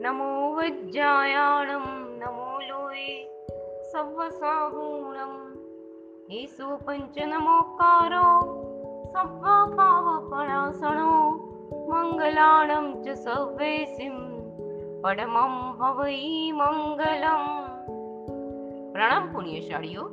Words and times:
નમો 0.00 0.54
વજ્જાયાણમ 0.54 1.86
નમો 2.18 2.60
લોય 2.60 3.24
સર્વસાહૂણમ 3.92 5.34
ઈસુ 6.30 6.76
પંચ 6.76 7.18
નમોકારો 7.18 8.28
સર્વપાવપણાસણો 9.12 11.10
મંગલાણમ 11.88 13.02
ચ 13.02 13.08
સર્વેસિમ 13.08 14.16
પરમં 15.02 15.54
હવૈ 15.78 16.52
મંગલમ 16.52 17.44
પ્રણામ 18.92 19.32
પુણ્યશાળીઓ 19.32 20.04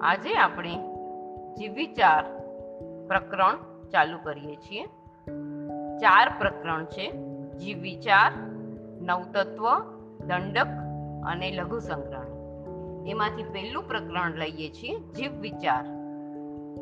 આજે 0.00 0.34
આપણે 0.34 0.74
જીવ 1.54 1.72
વિચાર 1.72 2.24
પ્રકરણ 3.08 3.54
ચાલુ 3.90 4.18
કરીએ 4.18 4.56
છીએ. 4.56 4.99
ચાર 6.00 6.32
પ્રકરણ 6.38 6.84
છે. 6.84 7.12
જીવ 7.58 7.78
વિચાર, 7.78 8.32
નવતત્વ, 9.00 9.64
દંડક 10.26 10.66
અને 11.26 11.50
લઘુ 11.50 11.78
સંગ્રહણ. 11.78 12.30
એમાંથી 13.06 13.42
પહેલું 13.42 13.88
પ્રકરણ 13.88 14.32
લઈએ 14.34 14.68
છીએ 14.68 14.98
જીવ 14.98 15.32
વિચાર. 15.40 15.82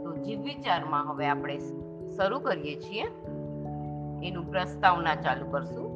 તો 0.04 0.16
જીવ 0.16 0.42
વિચારમાં 0.42 1.10
હવે 1.10 1.26
આપણે 1.26 1.58
શરૂ 2.16 2.38
કરીએ 2.38 2.80
છીએ. 2.80 3.02
એનું 4.28 4.50
પ્રસ્તાવના 4.50 5.14
ચાલુ 5.14 5.50
કરશું. 5.50 5.88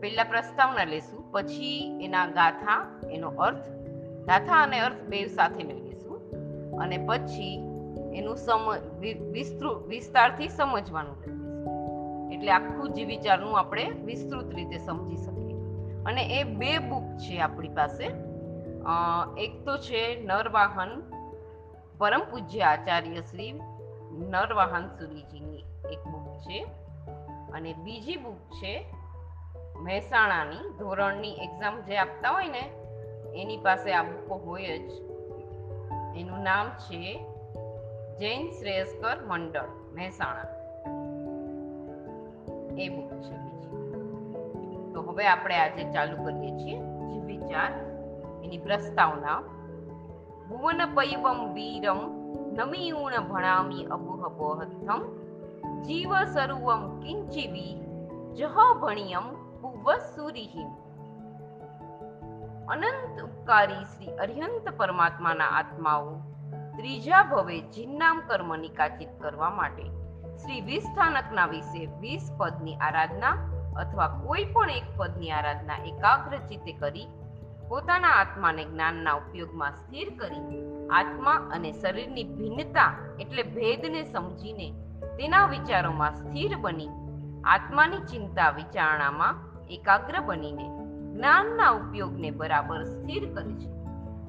પહેલા 0.00 0.24
પ્રસ્તાવના 0.24 0.84
લેશું, 0.84 1.32
પછી 1.32 1.98
એના 2.04 2.26
ગાથા, 2.26 3.00
એનો 3.10 3.28
અર્થ. 3.28 3.68
ગાથા 4.26 4.62
અને 4.62 4.80
અર્થ 4.80 4.96
બે 5.08 5.26
સાથે 5.26 5.64
મેળવીશું 5.64 6.32
અને 6.78 6.98
પછી 7.06 7.56
એનું 8.14 8.36
સમ 8.36 8.70
વિસ્તૃત 9.00 9.22
વિસ્તૃ, 9.22 9.86
વિસ્તારથી 9.86 10.48
સમજવાનું. 10.48 11.16
લઈશું 11.16 11.39
એટલે 12.32 12.52
આખું 12.52 12.92
જીવ 12.92 13.06
વિચારનું 13.06 13.58
આપણે 13.58 13.90
વિસ્તૃત 13.90 14.54
રીતે 14.54 14.78
સમજી 14.78 15.16
શકીએ. 15.16 15.54
અને 16.04 16.22
એ 16.22 16.44
બે 16.44 16.78
બુક 16.78 17.02
છે 17.02 17.40
આપણી 17.40 17.68
પાસે. 17.68 18.04
એક 19.38 19.64
તો 19.64 19.76
છે 19.76 20.22
નરવાહન 20.22 21.02
પરમ 21.98 22.20
પૂજ્ય 22.30 22.60
આચાર્ય 22.60 23.20
શ્રી 23.20 23.60
નરવાહન 24.12 24.86
સુરીજીની 24.86 25.58
એક 25.92 26.08
બુક 26.08 26.38
છે. 26.38 26.66
અને 27.52 27.72
બીજી 27.72 28.16
બુક 28.16 28.38
છે 28.52 28.86
મહેસાણાની 29.76 30.78
ધોરણની 30.78 31.32
એક્ઝામ 31.32 31.82
જે 31.82 31.96
આપતા 31.96 32.30
હોય 32.30 32.48
ને, 32.48 32.70
એની 33.42 33.56
પાસે 33.56 33.92
આ 33.92 34.02
બુકો 34.02 34.34
હોય 34.34 34.78
જ. 34.78 34.90
એનું 36.16 36.42
નામ 36.42 36.68
છે 36.68 37.26
જૈન 38.18 38.50
શ્રેયસ્કર 38.50 39.26
મંડળ, 39.26 39.68
મહેસાણા. 39.94 40.59
એ 42.78 42.88
બુક 42.88 43.12
છે 43.12 43.36
બીજી. 43.36 44.92
તો 44.92 45.02
હવે 45.02 45.26
આપણે 45.26 45.56
આજે 45.56 45.92
ચાલુ 45.92 46.24
કરીએ 46.24 46.50
છીએ 46.50 46.80
વિચાર, 47.20 47.72
એની 48.44 48.58
પ્રસ્તાવના. 48.58 49.40
ભુવન 50.48 50.94
પૈવમ 50.94 51.54
વીરમ 51.54 51.98
નમીયુણ 52.52 53.20
ભણામી 53.20 53.84
અબુહબોહથમ 53.84 55.02
જીવ 55.82 56.24
સરુવમ 56.24 57.00
કિંચિવી 57.00 57.80
જહ 58.34 58.80
ભણિયમ 58.80 59.22
ભુવ 59.62 59.92
સુરીહિમ. 59.92 60.68
અનંત 62.68 63.22
ઉપકારી 63.22 63.84
શ્રી 63.84 64.06
અર્યંત 64.06 64.76
પરમાત્માના 64.76 65.44
આત્માઓ 65.44 66.14
ત્રીજા 66.76 67.22
ભવે 67.22 67.60
જિન્નામ 67.60 68.22
કર્મ 68.26 68.62
કાચિત 68.62 69.08
કરવા 69.20 69.50
માટે 69.50 69.99
શ્રી 70.42 70.60
વીસ 70.60 70.82
સ્થાનકના 70.82 71.46
વિશે 71.46 71.86
વીસ 71.86 72.30
પદની 72.38 72.74
આરાધના 72.74 73.32
અથવા 73.76 74.08
કોઈ 74.08 74.44
પણ 74.44 74.70
એક 74.70 74.84
પદની 74.96 75.30
આરાધના 75.30 75.74
એકાગ્ર 75.74 76.36
ચિત્તે 76.36 76.72
કરી, 76.72 77.06
પોતાના 77.68 78.08
આત્માને 78.08 78.64
જ્ઞાનના 78.64 79.12
ઉપયોગમાં 79.12 79.70
સ્થિર 79.70 80.08
કરી, 80.18 80.62
આત્મા 80.90 81.32
અને 81.32 81.72
શરીરની 81.72 82.24
ભિન્નતા 82.24 82.94
એટલે 83.20 83.42
ભેદને 83.42 84.02
સમજીને 84.02 84.72
તેના 85.16 85.46
વિચારોમાં 85.46 86.12
સ્થિર 86.12 86.56
બની, 86.56 86.88
આત્માની 87.44 87.96
ચિંતા 87.96 88.50
વિચારણામાં 88.50 89.34
એકાગ્ર 89.70 90.20
બનીને 90.20 90.68
જ્ઞાનના 91.14 91.70
ઉપયોગને 91.70 92.30
બરાબર 92.30 92.82
સ્થિર 92.82 93.34
કરે 93.34 93.52
છે. 93.52 93.70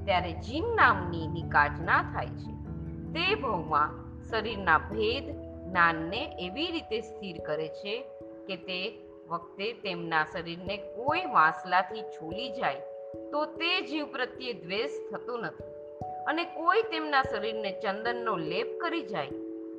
ત્યારે 0.05 0.33
જીન 0.33 0.63
નામની 0.75 1.27
નિકાચના 1.27 2.01
થાય 2.01 2.27
છે. 2.27 2.51
તે 3.13 3.35
ભવમાં 3.35 3.89
શરીરના 4.23 4.77
ભેદ 4.77 5.40
જ્ઞાનને 5.71 6.37
એવી 6.39 6.71
રીતે 6.71 7.01
સ્થિર 7.01 7.37
કરે 7.45 7.67
છે 7.67 8.03
કે 8.47 8.55
તે 8.55 8.99
વખતે 9.29 9.73
તેમના 9.73 10.25
શરીરને 10.25 10.77
કોઈ 10.77 11.25
વાંસલાથી 11.25 12.01
છોલી 12.01 12.49
જાય, 12.49 12.75
તો 13.31 13.45
તે 13.45 13.81
જીવ 13.81 14.05
પ્રત્યે 14.05 14.53
દ્વેષ 14.53 14.89
થતો 15.11 15.37
નથી. 15.37 15.63
અને 16.27 16.43
કોઈ 16.43 16.81
તેમના 16.81 17.21
શરીરને 17.21 17.71
ચંદનનો 17.71 18.37
લેપ 18.37 18.67
કરી 18.79 19.01
જાય, 19.01 19.29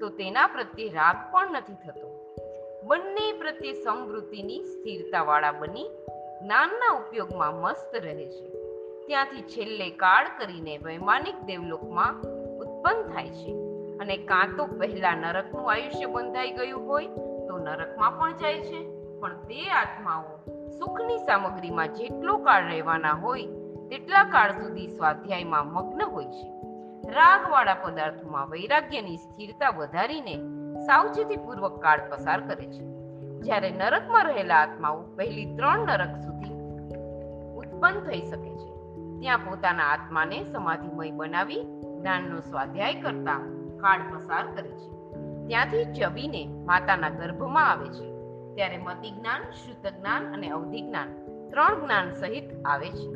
તો 0.01 0.09
તેના 0.09 0.47
પ્રત્યે 0.47 0.89
રાગ 0.89 1.33
પણ 1.33 1.53
નથી 1.53 1.73
થતો. 1.73 2.09
બંને 2.85 3.33
પ્રત્યે 3.33 3.73
સમૃદ્ધિની 3.73 4.65
સ્થિરતાવાળા 4.65 5.53
બની 5.53 5.89
જ્ઞાનના 6.43 6.91
ઉપયોગમાં 6.91 7.55
મસ્ત 7.55 7.95
રહે 7.95 8.27
છે. 8.27 8.49
ત્યાંથી 9.07 9.43
છેલ્લે 9.43 9.91
કાળ 9.91 10.27
કરીને 10.39 10.79
વૈમાનિક 10.79 11.39
દેવલોકમાં 11.39 12.23
ઉત્પન્ન 12.59 13.15
થાય 13.15 13.29
છે. 13.29 13.72
અને 14.03 14.17
કાં 14.17 14.57
તો 14.57 14.67
પહેલા 14.67 15.15
નરકનું 15.15 15.73
આયુષ્ય 15.73 16.07
બંધાઈ 16.07 16.51
ગયું 16.51 16.89
હોય 16.89 17.07
તો 17.49 17.59
નરકમાં 17.59 18.19
પણ 18.19 18.37
જાય 18.37 18.61
છે. 18.61 19.03
પણ 19.21 19.35
તે 19.35 19.71
આત્માઓ 19.71 20.23
સુખની 20.79 21.19
સામગ્રીમાં 21.19 21.89
જેટલો 21.89 22.39
કાળ 22.39 22.67
રહેવાના 22.67 23.13
હોય, 23.13 23.47
તેટલા 23.91 24.25
કાળ 24.25 24.53
સુધી 24.53 24.87
સ્વાધ્યાયમાં 24.87 25.67
મગ્ન 25.67 26.03
હોય 26.03 26.25
છે. 26.25 26.49
રાગવાળા 27.13 27.75
પદાર્થોમાં 27.75 28.51
વૈરાગ્યની 28.51 29.17
સ્થિરતા 29.17 29.71
વધારીને 29.71 30.37
સાવચેતીપૂર્વક 30.87 31.83
કાળ 31.83 32.01
પસાર 32.11 32.41
કરે 32.41 32.67
છે. 32.67 32.85
જ્યારે 33.41 33.71
નરકમાં 33.71 34.25
રહેલા 34.25 34.57
આત્માઓ 34.57 35.03
પહેલી 35.03 35.57
ત્રણ 35.57 35.79
નરક 35.79 36.17
સુધી 36.17 36.55
ઉત્પન્ન 37.55 38.01
થઈ 38.01 38.21
શકે 38.21 38.51
છે. 38.51 38.73
ત્યાં 39.21 39.39
પોતાના 39.39 39.85
આત્માને 39.85 40.45
સમાધિમય 40.45 41.11
બનાવી 41.11 41.63
જ્ઞાનનો 42.01 42.41
સ્વાધ્યાય 42.41 42.95
કરતા 42.95 43.62
કાળ 43.83 44.17
પસાર 44.17 44.45
કરે 44.55 44.71
છે. 44.71 44.89
ત્યાંથી 45.47 45.85
ચવીને 45.85 46.47
માતાના 46.47 47.09
ગર્ભમાં 47.09 47.71
આવે 47.71 47.89
છે. 47.89 48.13
ત્યારે 48.55 48.79
મતિ 48.79 49.11
જ્ઞાન, 49.11 49.51
શુદ્ધ 49.51 49.87
જ્ઞાન 49.99 50.33
અને 50.33 50.49
અવધિ 50.49 50.83
જ્ઞાન 50.83 51.09
ત્રણ 51.51 51.85
જ્ઞાન 51.85 52.13
સહિત 52.13 52.45
આવે 52.65 52.91
છે. 52.91 53.09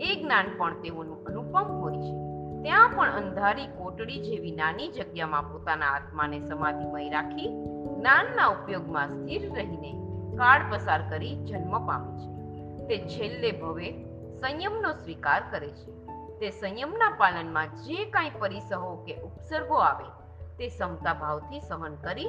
એ 0.00 0.22
જ્ઞાન 0.22 0.44
પણ 0.58 0.80
તેઓનું 0.80 1.24
અનુપમ 1.24 1.80
હોય 1.80 1.94
છે. 1.94 2.14
ત્યાં 2.62 2.90
પણ 2.96 3.10
અંધારી 3.10 3.66
કોટડી 3.66 4.22
જેવી 4.22 4.52
નાની 4.52 4.88
જગ્યામાં 4.88 5.52
પોતાના 5.52 5.86
આત્માને 5.86 6.40
સમાધિમય 6.40 7.08
રાખી 7.08 7.48
જ્ઞાનના 7.98 8.46
ઉપયોગમાં 8.46 9.08
સ્થિર 9.08 9.54
રહીને 9.54 9.92
કાળ 10.36 10.60
પસાર 10.70 11.10
કરી 11.10 11.44
જન્મ 11.44 11.86
પામે 11.86 12.18
છે. 12.18 12.32
તે 12.86 12.98
છેલ્લે 13.08 13.52
ભવે 13.52 13.90
સંયમનો 14.40 14.92
સ્વીકાર 14.92 15.42
કરે 15.50 15.68
છે. 15.68 16.01
તે 16.42 16.50
સંયમના 16.50 17.14
પાલનમાં 17.18 17.66
જે 17.66 18.04
કાંઈ 18.04 18.30
પરિસહો 18.38 19.04
કે 19.06 19.14
ઉપસર્ગો 19.20 19.74
આવે, 19.74 20.04
તે 20.58 20.68
સમતા 20.68 21.14
ભાવથી 21.14 21.60
સહન 21.60 21.94
કરી, 21.94 22.28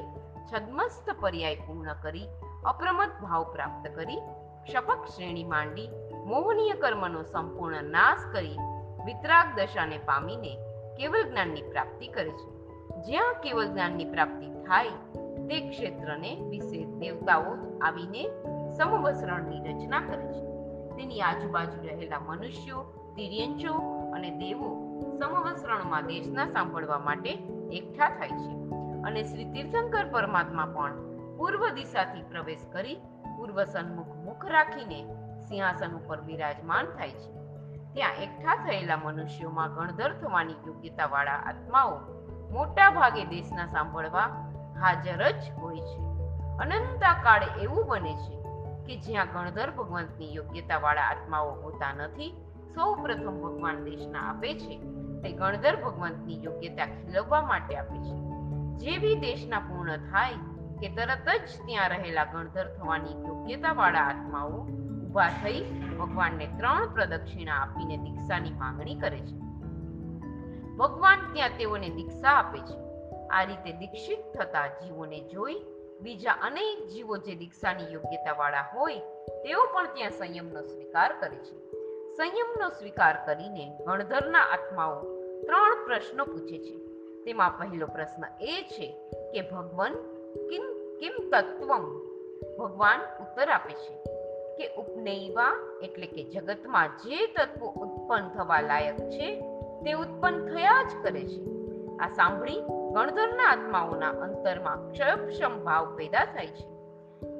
છદ્મસ્ત 0.53 1.15
પર્યાય 1.21 1.55
પૂર્ણ 1.55 1.93
કરી 1.93 2.27
અપ્રમત 2.65 3.09
ભાવ 3.23 3.43
પ્રાપ્ત 3.53 3.95
કરી, 3.95 4.17
ક્ષપક 4.67 5.05
શ્રેણી 5.05 5.43
માંડી, 5.43 5.89
મોહનીય 6.25 6.73
કર્મનો 6.73 7.23
સંપૂર્ણ 7.23 7.83
નાશ 7.83 8.17
કરી, 8.33 8.57
વિતરાગ 9.05 9.55
દશાને 9.55 9.97
પામીને 9.97 10.57
કેવલ 10.97 11.23
જ્ઞાનની 11.29 11.61
પ્રાપ્તિ 11.61 12.07
કરે 12.07 12.29
છે. 12.29 12.67
જ્યાં 13.01 13.33
કેવલ 13.33 13.67
જ્ઞાનની 13.67 14.05
પ્રાપ્તિ 14.05 14.45
થાય, 14.45 14.89
તે 15.47 15.69
ક્ષેત્રને 15.69 16.35
વિશે 16.49 16.85
દેવતાઓ 16.85 17.79
આવીને 17.81 18.27
સમવસરણની 18.77 19.59
રચના 19.59 19.99
કરે 19.99 20.27
છે. 20.27 20.45
તેની 20.95 21.21
આજુબાજુ 21.21 21.87
રહેલા 21.87 22.19
મનુષ્યો 22.19 22.85
તિર્યંચો 23.15 23.92
અને 24.13 24.29
દેવો 24.29 24.83
સમવસરણમાં 25.19 26.05
દેશના 26.05 26.45
સાંભળવા 26.45 26.99
માટે 26.99 27.29
એકઠા 27.71 28.09
થાય 28.09 28.29
છે. 28.29 28.63
અને 29.03 29.23
શ્રી 29.23 29.51
તીર્થંકર 29.51 30.05
પરમાત્મા 30.11 30.65
પણ 30.65 30.93
પૂર્વ 31.37 31.69
દિશાથી 31.69 32.21
પ્રવેશ 32.21 32.59
કરી 32.71 32.95
પૂર્વ 33.37 33.63
સન્મુખ 33.63 34.15
મુખ 34.15 34.45
રાખીને 34.45 35.05
સિંહાસન 35.39 35.91
ઉપર 35.91 36.21
બિરાજમાન 36.21 36.85
થાય 36.85 37.09
છે. 37.09 37.33
ત્યાં 37.93 38.13
એકઠા 38.13 38.55
થયેલા 38.55 38.97
મનુષ્યોમાં 38.97 39.75
ગણધર 39.75 40.13
થવાની 40.13 40.53
યોગ્યતાવાળા 40.53 41.31
આત્માઓ 41.31 41.97
મોટા 42.51 42.89
ભાગે 42.89 43.25
દેશના 43.25 43.65
સાંભળવા 43.65 44.21
હાજર 44.79 45.31
જ 45.31 45.51
હોય 45.61 45.77
છે. 45.77 45.99
અનંતા 46.57 47.13
કાળે 47.23 47.61
એવું 47.61 47.85
બને 47.87 48.15
છે 48.15 48.43
કે 48.85 49.01
જ્યાં 49.01 49.27
ગણધર 49.33 49.71
ભગવંતની 49.71 50.35
યોગ્યતાવાળા 50.35 51.01
આત્માઓ 51.01 51.51
હોતા 51.51 51.93
નથી 51.93 52.42
સૌ 52.75 52.95
પ્રથમ 52.95 53.41
ભગવાન 53.41 53.83
દેશના 53.83 54.19
આપે 54.19 54.53
છે 54.53 54.79
તે 55.21 55.31
ગણધર 55.31 55.75
ભગવંતની 55.75 56.43
યોગ્યતા 56.43 56.85
ખીલવવા 56.85 57.41
માટે 57.41 57.75
આપે 57.75 57.97
છે. 57.97 58.23
જેવી 58.77 59.15
દેશના 59.15 59.59
પૂર્ણ 59.59 59.97
થાય 59.97 60.33
કે 60.81 60.89
તરત 60.89 61.29
જ 61.39 61.65
ત્યાં 61.65 61.89
રહેલા 61.89 62.23
ગણધર 62.23 62.77
થવાની 62.77 63.27
યોગ્યતાવાળા 63.27 63.99
આત્માઓ 63.99 64.49
ઊભા 64.49 65.29
થઈ 65.29 65.61
ભગવાનને 65.99 66.47
ત્રણ 66.47 66.93
પ્રદક્ષિણા 66.93 67.53
આપીને 67.53 67.97
દીક્ષાની 67.97 68.51
માંગણી 68.51 68.95
કરે 68.95 69.17
છે. 69.17 69.37
ભગવાન 70.77 71.33
ત્યાં 71.33 71.49
તેઓને 71.49 71.89
દીક્ષા 71.89 72.29
આપે 72.29 72.59
છે. 72.59 72.83
આ 73.27 73.43
રીતે 73.43 73.71
દીક્ષિત 73.71 74.37
થતા 74.37 74.67
જીવોને 74.67 75.29
જોઈ 75.29 75.55
બીજા 76.01 76.31
અનેક 76.31 76.87
જીવો 76.87 77.17
જે 77.17 77.35
દીક્ષાની 77.35 77.93
યોગ્યતાવાળા 77.93 78.65
હોય 78.73 78.97
તેઓ 79.27 79.59
પણ 79.73 79.85
ત્યાં 79.93 80.09
સંયમનો 80.09 80.61
સ્વીકાર 80.61 81.13
કરે 81.19 81.35
છે. 81.35 81.82
સંયમનો 82.17 82.69
સ્વીકાર 82.69 83.15
કરીને 83.25 83.77
ગણધરના 83.87 84.39
આત્માઓ 84.39 85.01
ત્રણ 85.41 85.85
પ્રશ્નો 85.85 86.25
પૂછે 86.25 86.57
છે. 86.57 86.77
તેમાં 87.23 87.59
પહેલો 87.59 87.87
પ્રશ્ન 87.87 88.23
એ 88.41 88.61
છે 88.61 88.97
કે 89.31 89.41
ભગવાન 89.41 89.93
કિમ 90.49 90.61
કિમ 90.99 91.11
તત્વમ? 91.29 91.99
ભગવાન 92.59 92.99
ઉત્તર 92.99 93.49
આપે 93.49 93.73
છે 93.73 94.03
કે 94.57 94.75
ઉપનૈવા 94.75 95.79
એટલે 95.83 96.07
કે 96.07 96.23
જગતમાં 96.23 96.87
જે 96.87 97.27
તત્વો 97.27 97.67
ઉત્પન્ન 97.67 98.29
થવા 98.29 98.61
લાયક 98.61 98.97
છે, 98.97 99.41
તે 99.85 99.93
ઉત્પન્ન 99.93 100.55
થયા 100.55 100.83
જ 100.83 101.03
કરે 101.03 101.23
છે. 101.23 101.45
આ 101.97 102.07
સાંભળી 102.07 102.61
ગણધરના 102.93 103.43
આત્માઓના 103.43 104.09
અંતરમાં 104.09 104.91
ક્ષયક્ષમ 104.91 105.63
ભાવ 105.63 105.95
પેદા 105.95 106.25
થાય 106.25 106.47
છે 106.47 106.67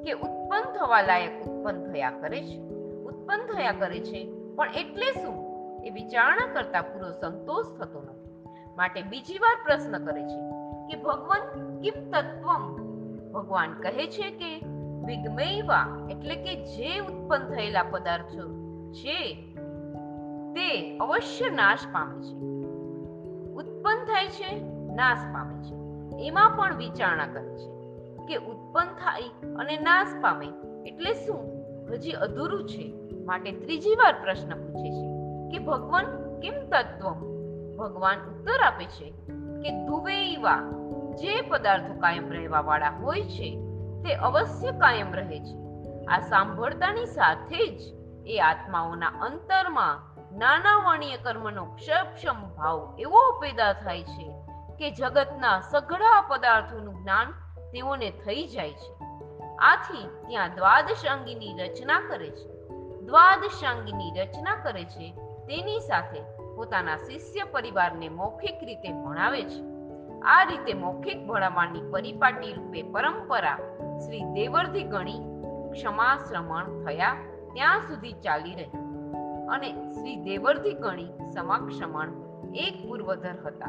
કે 0.02 0.12
ઉત્પન્ન 0.12 0.76
થવા 0.76 1.02
લાયક 1.02 1.42
ઉત્પન્ન 1.42 1.92
થયા 1.92 2.10
કરે 2.10 2.42
છે. 2.42 2.58
ઉત્પન્ન 3.04 3.54
થયા 3.54 3.72
કરે 3.72 4.00
છે 4.00 4.33
પણ 4.56 4.68
એટલે 4.68 5.12
શું? 5.12 5.54
એ 5.84 5.90
વિચારણા 5.90 6.54
કરતા 6.54 6.82
પૂરો 6.82 7.10
સંતોષ 7.10 7.66
થતો 7.66 8.02
નથી. 8.02 8.44
માટે 8.76 9.02
બીજી 9.02 9.38
વાર 9.38 9.56
પ્રશ્ન 9.64 10.04
કરે 10.04 10.22
છે 10.22 10.40
કે 10.86 11.02
ભગવાન 11.02 11.40
કિમ 11.80 12.10
તત્વમ? 12.10 12.84
ભગવાન 13.32 13.72
કહે 13.72 14.06
છે 14.06 14.30
કે 14.30 14.66
વિગમૈવા 15.06 16.08
એટલે 16.10 16.34
કે 16.34 16.64
જે 16.64 16.98
ઉત્પન્ન 16.98 17.54
થયેલા 17.54 17.82
પદાર્થો 17.82 18.54
છે, 18.92 19.48
તે 20.54 20.98
અવશ્ય 20.98 21.50
નાશ 21.50 21.78
પામે 21.92 22.22
છે. 22.22 22.34
ઉત્પન્ન 23.52 24.04
થાય 24.04 24.28
છે, 24.28 24.62
નાશ 24.94 25.18
પામે 25.34 25.62
છે. 25.62 25.74
એમાં 26.26 26.56
પણ 26.56 26.76
વિચારણા 26.76 27.26
કરે 27.26 27.56
છે 27.56 27.96
કે 28.26 28.36
ઉત્પન્ન 28.36 28.88
થાય 28.88 29.48
અને 29.54 29.76
નાશ 29.76 30.08
પામે 30.20 30.46
એટલે 30.86 31.14
શું? 31.14 31.64
હજી 31.90 32.10
અધૂરું 32.10 32.68
છે. 32.68 33.03
માટે 33.24 33.52
ત્રીજી 33.52 33.94
વાર 33.94 34.14
પ્રશ્ન 34.22 34.50
પૂછે 34.50 34.90
છે 34.90 35.08
કે 35.50 35.64
ભગવાન 35.64 36.06
કેમ 36.40 36.54
તત્વ? 36.68 37.34
ભગવાન 37.76 38.18
ઉત્તર 38.18 38.60
આપે 38.62 38.84
છે 38.84 39.10
કે 39.62 39.86
દુવેઈવા 39.86 40.58
જે 41.14 41.40
પદાર્થો 41.40 42.00
કાયમ 42.00 42.32
રહેવા 42.32 42.60
વાળા 42.60 42.90
હોય 42.90 43.22
છે, 43.22 43.58
તે 44.04 44.14
અવશ્ય 44.14 44.70
કાયમ 44.70 45.14
રહે 45.14 45.40
છે. 45.40 45.64
આ 46.06 46.20
સાંભળતાની 46.20 47.06
સાથે 47.06 47.66
જ 47.66 47.80
એ 48.26 48.38
આત્માઓના 48.38 49.06
અંતરમાં 49.06 50.14
નાના 50.38 50.76
વાણીય 50.84 51.16
કર્મનો 51.16 51.64
ક્ષપક્ષમ 51.64 52.48
ભાવ 52.48 52.96
એવો 52.98 53.40
પેદા 53.40 53.72
થાય 53.72 54.02
છે 54.02 54.32
કે 54.78 54.90
જગતના 54.90 55.60
સઘળા 55.60 56.24
પદાર્થોનું 56.28 56.94
જ્ઞાન 56.94 57.30
તેઓને 57.72 58.10
થઈ 58.10 58.46
જાય 58.46 58.72
છે. 58.72 59.04
આથી 59.56 60.08
ત્યાં 60.28 60.54
દ્વાદશ 60.54 61.06
અંગીની 61.06 61.58
રચના 61.58 62.00
કરે 62.08 62.30
છે. 62.30 62.53
દ્વાદશાંગીની 63.04 64.20
રચના 64.20 64.56
કરે 64.62 64.84
છે. 64.84 65.12
તેની 65.46 65.80
સાથે 65.80 66.20
પોતાના 66.56 66.96
શિષ્ય 66.96 67.44
પરિવારને 67.44 68.08
મૌખિક 68.08 68.64
રીતે 68.64 68.92
ભણાવે 68.92 69.42
છે. 69.42 69.74
આ 70.20 70.42
રીતે 70.42 70.74
મૌખિક 70.74 71.26
ભણાવવાની 71.26 71.90
પરિપાટી 71.90 72.52
રૂપે 72.52 72.82
પરંપરા 72.82 73.56
શ્રી 74.06 74.22
દેવરથી 74.22 74.82
ગણી 74.82 75.20
ક્ષમા 75.72 76.16
શ્રમણ 76.28 76.84
થયા 76.84 77.16
ત્યાં 77.54 77.80
સુધી 77.80 78.12
ચાલી 78.12 78.54
રહી. 78.54 78.70
અને 79.48 79.72
શ્રી 79.72 80.16
દેવરથી 80.16 80.72
ગણી 80.72 81.08
સમાક્ષમણ 81.34 82.08
એક 82.54 82.88
પૂર્વધર 82.88 83.34
હતા. 83.46 83.66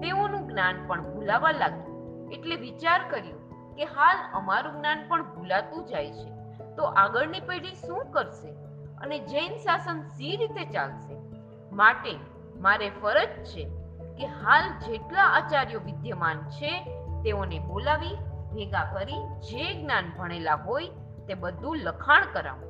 તેઓનું 0.00 0.48
જ્ઞાન 0.48 0.86
પણ 0.86 1.14
ભૂલાવા 1.14 1.50
લાગ્યું. 1.50 2.30
એટલે 2.30 2.56
વિચાર 2.56 3.00
કર્યો 3.10 3.36
કે 3.76 3.84
હાલ 3.84 4.16
અમારું 4.32 4.72
જ્ઞાન 4.72 5.08
પણ 5.08 5.34
ભૂલાતું 5.34 5.86
જાય 5.86 6.10
છે. 6.10 6.38
તો 6.76 6.84
આગળની 6.84 7.40
પેઢી 7.40 7.74
શું 7.74 8.04
કરશે? 8.10 8.67
અને 9.02 9.18
જૈન 9.18 9.56
શાસન 9.56 10.02
સી 10.02 10.36
રીતે 10.36 10.64
ચાલશે? 10.64 11.14
માટે 11.72 12.12
મારે 12.56 12.90
ફરજ 12.90 13.44
છે 13.44 13.64
કે 14.18 14.26
હાલ 14.26 14.68
જેટલા 14.86 15.22
આચાર્યો 15.22 15.80
વિદ્યમાન 15.80 16.36
છે, 16.36 16.72
તેઓને 17.22 17.58
બોલાવી, 17.58 18.16
ભેગા 18.54 18.84
કરી 18.92 19.22
જે 19.40 19.82
જ્ઞાન 19.82 20.04
ભણેલા 20.18 20.54
હોય 20.54 20.86
તે 21.28 21.34
બધું 21.34 21.76
લખાણ 21.76 22.24
કરાવું. 22.32 22.68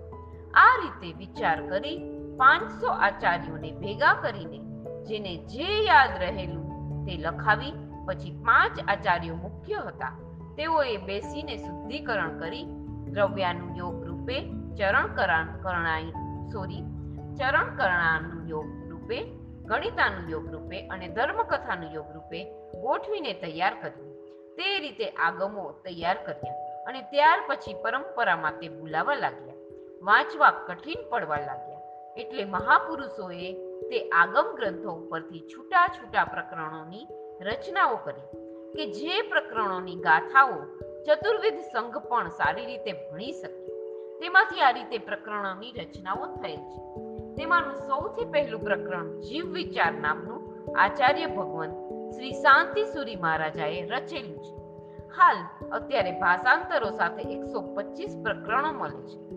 આ 0.54 0.76
રીતે 0.82 1.12
વિચાર 1.12 1.68
કરી 1.68 1.98
પાંચસો 2.36 2.88
આચાર્યોને 2.88 3.70
ભેગા 3.72 4.14
કરીને 4.14 4.58
જેને 5.04 5.36
જે 5.36 5.68
યાદ 5.84 6.10
રહેલું 6.18 7.04
તે 7.06 7.16
લખાવી, 7.16 7.72
પછી 8.06 8.30
પાંચ 8.30 8.80
આચાર્યો 8.88 9.34
મુખ્ય 9.34 9.74
હતા, 9.86 10.10
તેઓએ 10.56 10.96
બેસીને 10.96 11.56
શુદ્ધિકરણ 11.56 12.38
કરી 12.38 12.64
દ્રવ્યાનું 13.10 13.76
યોગ 13.76 14.04
રૂપે 14.04 14.40
ચરણ 14.78 15.08
કરણાય 15.62 16.10
સોરી 16.52 16.84
ચરણ 17.38 17.68
કરણાનું 17.76 18.42
યોગ 18.48 18.68
રૂપે, 18.90 19.18
ગણિતાનું 19.64 20.30
યોગ 20.30 20.46
રૂપે 20.54 20.78
અને 20.88 21.06
ધર્મકથાનું 21.08 21.90
યોગ 21.92 22.08
રૂપે 22.14 22.40
ગોઠવીને 22.84 23.32
તૈયાર 23.32 23.74
કર્યું. 23.82 24.14
તે 24.56 24.68
રીતે 24.78 25.06
આગમો 25.26 25.64
તૈયાર 25.84 26.18
કર્યા 26.26 26.56
અને 26.86 27.02
ત્યાર 27.02 27.40
પછી 27.48 27.76
પરંપરામાં 27.84 28.60
તે 28.60 28.68
ભૂલાવા 28.68 29.14
લાગ્યા. 29.14 29.58
વાંચવા 30.02 30.50
કઠિન 30.50 31.04
પડવા 31.10 31.40
લાગ્યા. 31.40 31.82
એટલે 32.16 32.44
મહાપુરુષોએ 32.44 33.52
તે 33.90 33.98
આગમ 34.22 34.48
ગ્રંથો 34.56 34.90
ઉપરથી 34.92 35.46
છૂટા 35.52 35.86
છૂટા 35.86 36.24
પ્રકરણોની 36.24 37.06
રચનાઓ 37.40 37.96
કરી 37.96 38.28
કે 38.74 38.92
જે 38.92 39.22
પ્રકરણોની 39.30 39.96
ગાથાઓ 39.96 40.58
ચતુર્વિધ 41.06 41.60
સંઘ 41.72 41.98
પણ 42.08 42.28
સારી 42.30 42.66
રીતે 42.66 42.92
ભણી 42.92 43.32
શકે. 43.32 43.57
તેમાંથી 44.20 44.60
આ 44.60 44.70
રીતે 44.70 44.98
પ્રકરણોની 44.98 45.72
રચનાઓ 45.72 46.26
થયેલ 46.26 46.60
છે. 46.60 46.82
તેમાંનું 47.34 47.74
સૌથી 47.74 48.24
પહેલું 48.24 48.60
પ્રકરણ 48.60 49.20
જીવ 49.20 49.52
વિચાર 49.52 49.92
નામનું 49.92 50.72
આચાર્ય 50.80 51.26
ભગવાન 51.26 51.70
શ્રી 52.10 52.32
શાંતિ 52.32 52.84
સુરી 52.84 53.16
મહારાજાએ 53.16 53.82
રચેલું 53.82 54.36
છે. 54.36 54.58
હાલ 55.08 55.68
અત્યારે 55.68 56.12
ભાષાંતરો 56.12 56.90
સાથે 56.90 57.22
એકસો 57.22 57.60
પચીસ 57.60 58.16
પ્રકરણો 58.22 58.72
મળે 58.72 59.02
છે. 59.06 59.28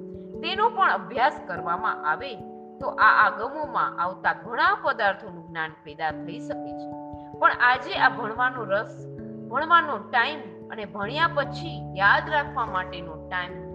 તેનો 0.41 0.69
પણ 0.69 0.91
અભ્યાસ 0.91 1.41
કરવામાં 1.47 2.09
આવે 2.09 2.35
તો 2.79 2.87
આ 2.87 3.25
આગમોમાં 3.25 3.99
આવતા 3.99 4.33
ઘણા 4.33 4.77
પદાર્થોનું 4.81 5.47
જ્ઞાન 5.47 5.71
પેદા 5.83 6.11
થઈ 6.11 6.39
શકે 6.39 6.71
છે. 6.71 6.91
પણ 7.39 7.51
આજે 7.51 7.93
આ 7.93 8.09
ભણવાનો 8.09 8.63
રસ, 8.63 9.07
ભણવાનો 9.49 9.97
ટાઈમ 9.97 10.39
અને 10.69 10.85
ભણ્યા 10.85 11.29
પછી 11.35 11.97
યાદ 11.97 12.29
રાખવા 12.29 12.65
માટેનો 12.65 13.27
ટાઈમ 13.27 13.70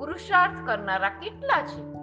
પુરુષાર્થ 0.00 0.66
કરનારા 0.66 1.08
કેટલા 1.08 1.62
છે? 1.62 1.94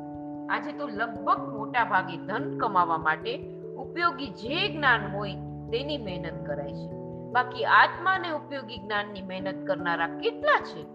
આજે 0.49 0.71
તો 0.71 0.87
લગભગ 0.87 1.53
મોટા 1.53 1.83
ભાગે 1.83 2.17
ધન 2.17 2.57
કમાવા 2.57 2.97
માટે 2.97 3.37
ઉપયોગી 3.73 4.27
જે 4.27 4.69
જ્ઞાન 4.69 5.11
હોય 5.11 5.33
તેની 5.71 5.97
મહેનત 5.97 6.47
કરાય 6.47 6.73
છે. 6.73 6.91
બાકી 7.31 7.65
આત્માને 7.65 8.31
ઉપયોગી 8.31 8.77
જ્ઞાનની 8.77 9.21
મહેનત 9.21 9.67
કરનારા 9.67 10.07
કેટલા 10.07 10.59
છે? 10.59 10.85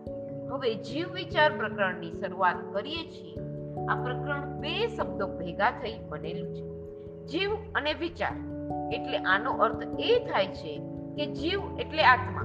હવે 0.49 0.75
જીવ 0.75 1.13
વિચાર 1.13 1.53
પ્રકરણની 1.53 2.13
શરૂઆત 2.13 2.57
કરીએ 2.73 3.11
છીએ. 3.11 3.37
આ 3.87 3.95
પ્રકરણ 3.95 4.61
બે 4.61 4.97
શબ્દો 4.97 5.27
ભેગા 5.27 5.71
થઈ 5.71 5.99
બનેલું 6.09 6.55
છે. 6.55 6.65
જીવ 7.27 7.51
અને 7.75 7.95
વિચાર. 7.95 8.33
એટલે 8.93 9.19
આનો 9.19 9.53
અર્થ 9.53 9.83
એ 9.99 10.19
થાય 10.19 10.47
છે 10.47 10.79
કે 11.17 11.27
જીવ 11.27 11.79
એટલે 11.81 12.05
આત્મા. 12.05 12.43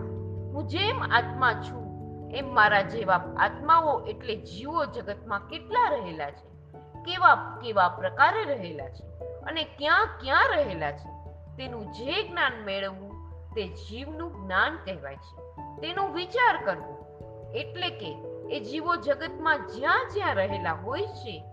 હું 0.54 0.68
જેમ 0.68 1.04
આત્મા 1.04 1.54
છું 1.54 1.87
એમ 2.34 2.55
મારા 2.55 2.81
જેવા 2.81 3.24
આત્માઓ 3.38 4.05
એટલે 4.05 4.36
જીવો 4.36 4.86
જગતમાં 4.86 5.48
કેટલા 5.48 5.89
રહેલા 5.89 6.31
છે? 6.31 6.48
કેવા 7.03 7.60
કેવા 7.63 7.89
પ્રકારે 7.89 8.43
રહેલા 8.43 8.89
છે? 8.89 9.25
અને 9.41 9.63
ક્યાં 9.63 10.05
ક્યાં 10.05 10.50
રહેલા 10.55 10.91
છે? 10.91 11.10
તેનું 11.57 11.93
જે 11.93 12.24
જ્ઞાન 12.24 12.63
મેળવવું 12.65 13.31
તે 13.55 13.67
જીવનું 13.67 14.43
જ્ઞાન 14.43 14.75
કહેવાય 14.86 15.15
છે. 15.15 15.41
તેનો 15.81 16.07
વિચાર 16.07 16.65
કરવો 16.65 16.98
એટલે 17.55 17.89
કે 17.89 18.17
એ 18.51 18.60
જીવો 18.60 18.96
જગતમાં 18.96 19.67
જ્યાં 19.67 20.07
જ્યાં 20.13 20.36
રહેલા 20.36 20.74
હોય 20.74 21.07
છે, 21.07 21.43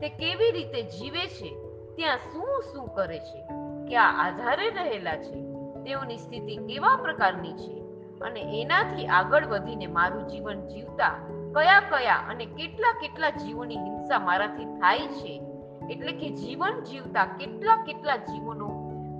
તે 0.00 0.08
કેવી 0.08 0.50
રીતે 0.50 0.82
જીવે 0.82 1.26
છે, 1.26 1.56
ત્યાં 1.96 2.16
શું 2.16 2.62
શું 2.72 2.88
કરે 2.88 3.18
છે, 3.18 3.42
ક્યાં 3.88 4.24
આધારે 4.24 4.70
રહેલા 4.70 5.16
છે, 5.16 5.42
તેઓની 5.84 6.18
સ્થિતિ 6.18 6.56
કેવા 6.56 6.96
પ્રકારની 6.96 7.52
છે 7.52 7.81
અને 8.24 8.42
એનાથી 8.60 9.06
આગળ 9.06 9.46
વધીને 9.46 9.86
મારું 9.86 10.28
જીવન 10.28 10.66
જીવતા 10.66 11.14
કયા 11.54 11.80
કયા 11.80 12.20
અને 12.28 12.46
કેટલા 12.46 12.92
કેટલા 13.00 13.30
જીવોની 13.30 13.76
હિંસા 13.76 14.18
મારાથી 14.18 14.64
થાય 14.64 15.08
છે, 15.08 15.42
એટલે 15.90 16.12
કે 16.12 16.30
જીવન 16.30 16.80
જીવતા 16.80 17.24
કેટલા 17.24 17.76
કેટલા 17.76 18.16
જીવોનો 18.16 18.68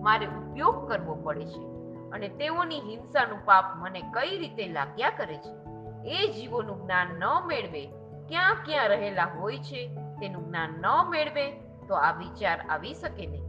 મારે 0.02 0.26
ઉપયોગ 0.26 0.88
કરવો 0.88 1.14
પડે 1.14 1.44
છે 1.44 1.62
અને 2.12 2.28
તેઓની 2.28 2.80
હિંસાનું 2.80 3.44
પાપ 3.44 3.64
મને 3.76 4.00
કઈ 4.00 4.38
રીતે 4.38 4.66
લાગ્યા 4.66 5.10
કરે 5.10 5.36
છે? 5.36 5.52
એ 6.04 6.32
જીવોનું 6.32 6.82
જ્ઞાન 6.82 7.06
ન 7.06 7.24
મેળવે, 7.46 7.86
ક્યાં 8.28 8.56
ક્યાં 8.64 8.88
રહેલા 8.88 9.24
હોય 9.24 9.58
છે, 9.58 9.86
તેનું 10.20 10.48
જ્ઞાન 10.48 10.70
ન 10.80 10.86
મેળવે, 11.08 11.46
તો 11.88 11.94
આ 11.94 12.12
વિચાર 12.12 12.58
આવી 12.68 12.94
શકે 12.94 13.26
નહીં. 13.26 13.44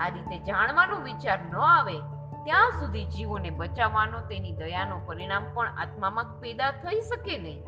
આ 0.00 0.08
રીતે 0.08 0.38
જાણવાનો 0.38 0.96
વિચાર 1.00 1.38
ન 1.52 1.56
આવે 1.56 1.96
ત્યાં 2.44 2.70
સુધી 2.70 3.04
જીવોને 3.04 3.50
બચાવવાનો, 3.50 4.20
તેની 4.20 4.52
દયાનો 4.52 5.00
પરિણામ 5.06 5.44
પણ 5.54 5.68
આત્મામાં 5.78 6.40
પેદા 6.40 6.70
થઈ 6.70 7.00
શકે 7.00 7.38
નહીં. 7.38 7.64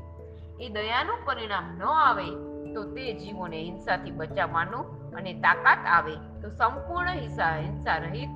એ 0.60 0.68
દયાનું 0.68 1.18
પરિણામ 1.24 1.76
ન 1.78 1.82
આવે 1.82 2.52
તો 2.74 2.84
તે 2.84 3.12
જીવોને 3.12 3.62
હિંસાથી 3.62 4.10
બચાવવાનું 4.10 5.12
અને 5.14 5.34
તાકાત 5.34 5.78
આવે 5.86 6.14
તો 6.14 6.50
સંપૂર્ણ 6.50 7.08
હિંસા 7.08 7.56
હિંસા 7.56 7.96
રહિત 7.96 8.28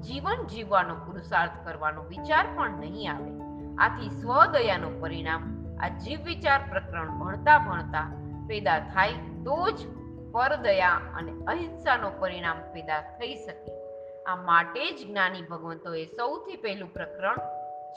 જીવન 0.00 0.46
જીવવાનો 0.46 0.94
પુરુષાર્થ 0.94 1.64
કરવાનો 1.64 2.02
વિચાર 2.02 2.46
પણ 2.56 2.80
નહીં 2.80 3.12
આવે. 3.12 3.30
આથી 3.76 4.10
સ્વદયાનું 4.10 5.00
પરિણામ 5.00 5.42
આ 5.80 5.88
જીવ 5.88 6.20
વિચાર 6.20 6.60
પ્રકરણ 6.70 7.10
ભણતા 7.18 7.58
ભણતા 7.58 8.06
પેદા 8.48 8.78
થાય 8.78 9.12
તો 9.44 9.70
જ 9.70 9.86
પરદયા 10.32 11.00
અને 11.14 11.32
અહિંસાનો 11.46 12.10
પરિણામ 12.10 12.56
પેદા 12.72 13.00
થઈ 13.00 13.34
શકે. 13.34 13.87
આ 14.28 14.36
માટે 14.36 14.90
જ 14.90 15.06
જ્ઞાની 15.06 15.42
ભગવંતોએ 15.42 16.04
સૌથી 16.04 16.56
પહેલું 16.56 16.92
પ્રકરણ 16.92 17.36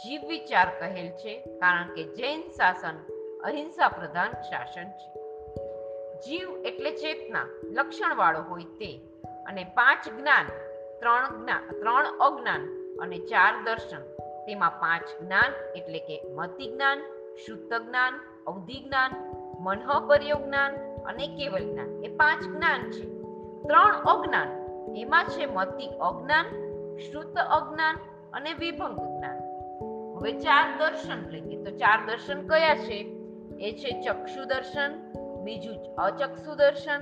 જીવ 0.03 0.21
વિચાર 0.27 0.69
કહેલ 0.79 1.09
છે, 1.09 1.41
કારણ 1.59 1.93
કે 1.95 2.03
જૈન 2.03 2.41
શાસન 2.41 2.97
અહિંસા 3.43 3.87
પ્રધાન 3.87 4.31
શાસન 4.31 4.83
છે. 4.83 5.21
જીવ 6.19 6.65
એટલે 6.65 6.91
ચેતના 6.91 7.45
લક્ષણ 7.63 8.15
વાળો 8.15 8.41
હોય 8.41 8.63
તે, 8.63 9.01
અને 9.45 9.63
પાંચ 9.63 10.09
જ્ઞાન, 10.09 10.45
ત્રણ 10.99 11.43
જ્ઞાન 11.43 11.67
ત્રણ 11.67 12.05
અજ્ઞાન 12.05 12.67
અને 13.01 13.17
ચાર 13.17 13.53
દર્શન. 13.63 14.01
તેમાં 14.45 14.79
પાંચ 14.79 15.23
જ્ઞાન 15.23 15.51
એટલે 15.75 15.99
કે 15.99 16.23
મતિ 16.35 16.67
જ્ઞાન, 16.67 16.99
શુદ્ધ 17.47 17.73
જ્ઞાન, 17.73 18.13
અવધિ 18.47 18.73
જ્ઞાન, 18.73 19.11
મનઃપર્યો 19.59 20.35
જ્ઞાન 20.35 20.75
અને 21.03 21.27
કેવલ 21.27 21.71
જ્ઞાન. 21.71 22.03
એ 22.03 22.07
પાંચ 22.07 22.43
જ્ઞાન 22.43 22.91
છે. 22.91 23.05
ત્રણ 23.67 23.93
અજ્ઞાન 23.93 24.60
એમાં 24.95 25.25
છે 25.25 25.45
મતિ 25.45 25.87
અજ્ઞાન, 25.87 26.45
શ્રુત 26.97 27.35
અજ્ઞાન 27.35 27.95
અને 28.33 28.53
વિભંગ 28.53 28.95
જ્ઞાન. 28.95 29.51
હવે 30.17 30.31
ચાર 30.31 30.67
દર્શન 30.79 31.29
લઈએ. 31.29 31.63
તો 31.63 31.71
ચાર 31.71 31.99
દર્શન 32.07 32.47
કયા 32.47 32.75
છે? 32.75 33.17
એ 33.59 33.71
છે 33.71 34.01
ચક્ષુ 34.01 34.45
દર્શન, 34.45 35.13
બીજું 35.43 35.95
અચક્ષુ 35.95 36.55
દર્શન, 36.55 36.99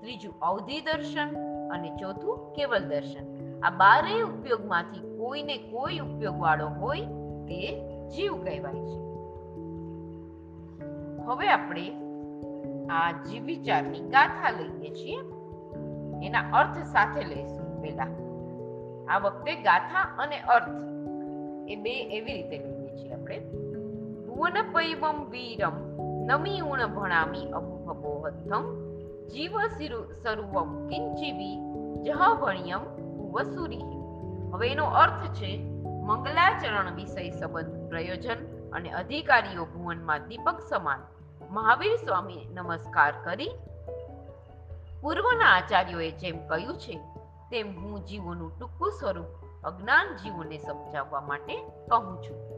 ત્રીજું 0.00 0.40
અવધિ 0.40 0.80
દર્શન 0.80 1.28
અને 1.68 1.96
ચોથું 1.96 2.52
કેવલ 2.52 2.78
દર્શન. 2.78 3.40
આ 3.60 3.70
બારેય 3.70 4.22
ઉપયોગમાંથી 4.22 5.18
કોઈને 5.18 5.56
કોઈ 5.56 5.98
ઉપયોગ 5.98 6.40
વાળો 6.40 6.68
હોય 6.68 7.00
તે 7.48 7.90
જીવ 8.08 8.44
કહેવાય 8.44 8.74
છે. 8.74 9.10
હવે 11.24 11.48
આપણે 11.48 11.90
આ 12.86 13.12
જીવ 13.12 13.44
વિચારની 13.44 14.00
ગાથા 14.00 14.50
લઈએ 14.50 14.94
છીએ. 14.94 15.39
એના 16.22 16.50
અર્થ 16.52 16.78
સાથે 16.78 17.24
લઈશું 17.24 17.82
પહેલા. 17.82 18.08
આ 19.14 19.18
વખતે 19.18 19.54
ગાથા 19.54 20.00
અને 20.18 20.40
અર્થ 20.40 20.68
એ 21.68 21.76
બે 21.76 22.02
એવી 22.16 22.32
રીતે 22.32 22.58
લઈએ 22.58 22.96
છીએ 22.96 23.12
આપણે. 23.12 23.38
ભુવન 24.26 24.62
પૈવમ 24.72 25.24
વીરમ, 25.30 25.72
નમી 26.26 26.60
ઉણ 26.60 26.86
ભણામી 26.86 27.50
અભુભબોહત્થમ 27.50 28.64
જીવ 29.26 29.52
સર્વમ 30.22 30.88
કિંચીવી, 30.88 31.56
જહ 32.02 32.34
ભણ્યમ 32.40 32.80
વસુરી 33.32 33.82
હવે 34.52 34.68
એનો 34.68 34.84
અર્થ 34.84 35.34
છે 35.34 35.64
મંગલાચરણ 36.02 36.94
વિષય 36.94 37.30
સંબંધ 37.30 37.88
પ્રયોજન 37.88 38.70
અને 38.70 38.90
અધિકારીઓ 38.90 39.64
ભુવનમાં 39.64 40.28
દીપક 40.28 40.60
સમાન. 40.68 41.00
મહાવીર 41.50 41.96
સ્વામી 41.96 42.48
નમસ્કાર 42.54 43.12
કરી. 43.24 43.50
પૂર્વના 45.02 45.56
આચાર્યોએ 45.56 46.10
જેમ 46.10 46.46
કહ્યું 46.46 46.78
છે, 46.78 47.00
તેમ 47.50 47.84
હું 47.84 48.04
જીવોનું 48.04 48.58
ટૂંકું 48.58 48.92
સ્વરૂપ 48.92 49.26
અજ્ઞાન 49.64 50.16
જીવોને 50.16 50.58
સમજાવવા 50.58 51.20
માટે 51.20 51.56
કહું 51.88 52.22
છું. 52.22 52.50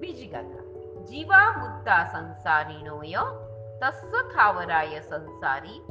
બીજી 0.00 0.26
ગાથા. 0.26 0.70
જીવા 1.04 1.52
મુદ્દા 1.58 2.04
સંસારીણોય 2.04 3.16
તસ્સ 3.80 4.12
થાવરાય 4.34 5.00
સંસારી, 5.00 5.82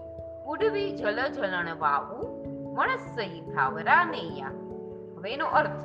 ઉડવી 0.45 0.97
જલ 0.97 1.27
જલણ 1.27 1.77
વાવું 1.79 2.39
મણસઈ 2.75 3.41
થાવરા 3.41 4.05
નૈયા. 4.05 4.47
હવે 5.15 5.33
એનો 5.33 5.45
અર્થ, 5.45 5.79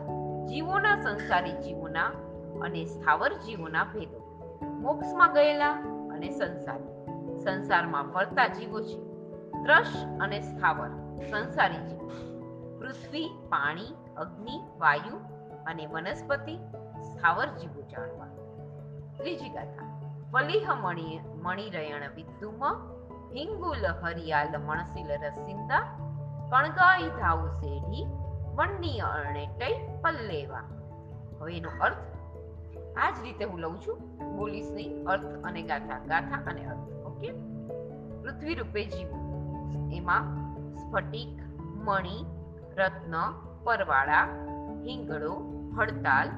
જીવોના 0.48 1.02
સંસારી 1.02 1.52
જીવોના 1.52 2.06
અને 2.62 2.84
સ્થાવર 2.84 3.32
જીવોના 3.32 3.84
ભેદો. 3.84 4.50
મોક્ષમાં 4.80 5.32
ગયેલા 5.32 5.70
અને 6.14 6.30
સંસારી. 6.30 6.94
સંસારમાં 7.44 8.12
ફરતા 8.12 8.46
જીવો 8.46 8.80
છે. 8.80 9.03
ત્રશ 9.64 10.06
અને 10.20 10.40
સ્થાવર, 10.40 10.88
સંસારી 11.30 11.76
જીવો. 11.76 12.08
પૃથ્વી, 12.78 13.28
પાણી, 13.48 13.94
અગ્નિ, 14.16 14.60
વાયુ 14.78 15.16
અને 15.66 15.86
વનસ્પતિ 15.86 16.56
સ્થાવર 17.02 17.46
જીવો 17.46 17.82
જાણવા. 17.82 18.26
ત્રીજી 19.18 19.48
ગાથા. 19.48 19.94
ફલિહ 20.32 20.74
મણિ, 20.74 21.20
મણિરયણ 21.42 22.14
વિદ્યુમ 22.14 22.64
હિંગુલ 23.34 23.86
હરિયાલ 23.86 24.48
મણસિલ 24.58 25.12
રસિંદા, 25.12 25.80
કણગાઈ 26.50 27.08
ધાવ 27.08 27.48
સેઢી 27.48 28.06
વણની 28.54 29.00
અર્ણેટઈ 29.00 29.88
પલ્લેવા. 30.02 30.62
હવે 31.40 31.56
એનો 31.56 31.68
અર્થ? 31.80 31.96
આ 32.98 33.10
જ 33.10 33.14
રીતે 33.22 33.44
હું 33.44 33.58
લઉં 33.58 33.80
છું 33.80 33.96
બોલીશ 34.36 34.72
નહીં 34.72 35.04
અર્થ 35.04 35.44
અને 35.44 35.62
ગાથા 35.62 35.98
ગાથા 35.98 36.50
અને 36.50 36.64
અર્થ. 36.64 37.06
ઓકે? 37.06 37.32
પૃથ્વી 38.22 38.54
રૂપે 38.54 38.84
જીવો. 38.84 39.23
એમાં 39.92 40.24
સ્ફટિક, 40.74 41.40
મણિ, 41.62 42.24
રત્ન, 42.76 43.14
પરવાળા, 43.64 44.28
હિંગળો, 44.84 45.34
હડતાલ, 45.78 46.28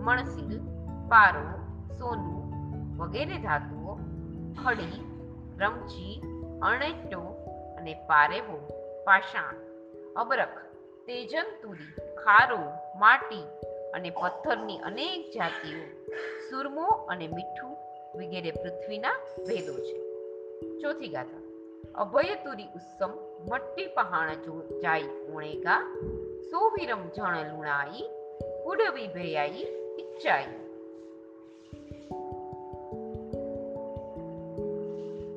મણસીલ, 0.00 0.60
પારો, 1.08 1.46
સોનું 1.98 2.36
વગેરે 2.96 3.38
ધાતુઓ, 3.38 3.94
ખડી, 4.64 5.00
રમચી 5.58 6.22
અણેટો 6.62 7.20
અને 7.78 7.94
પારેવો, 7.94 8.58
પાષાણ, 9.04 9.54
અબરખ 10.16 10.58
તેજંતુરી 11.06 11.92
ખારો, 12.24 12.58
માટી 12.98 13.44
અને 13.94 14.10
પથ્થરની 14.10 14.78
અનેક 14.78 15.30
જાતિઓ, 15.34 15.82
સુરમો 16.50 16.86
અને 16.86 17.26
મીઠું 17.28 17.76
વગેરે 18.18 18.50
પૃથ્વીના 18.50 19.16
ભેદો 19.46 19.72
છે. 19.72 19.98
ચોથી 20.78 21.08
ગાથા. 21.08 21.45
અભયતુરી 21.94 22.64
ઉત્સમ 22.64 23.10
મટ્ટી 23.50 23.86
પહાણ 23.86 24.34
જાય 24.82 25.02
ઉણેગા 25.02 25.80
સોવિરમ 26.50 27.08
જણ 27.16 27.52
લુણાઈ, 27.52 28.10
ઉડવી 28.64 29.06
ભયાઈ 29.06 29.48
ઈચ્છાઈ. 30.00 30.46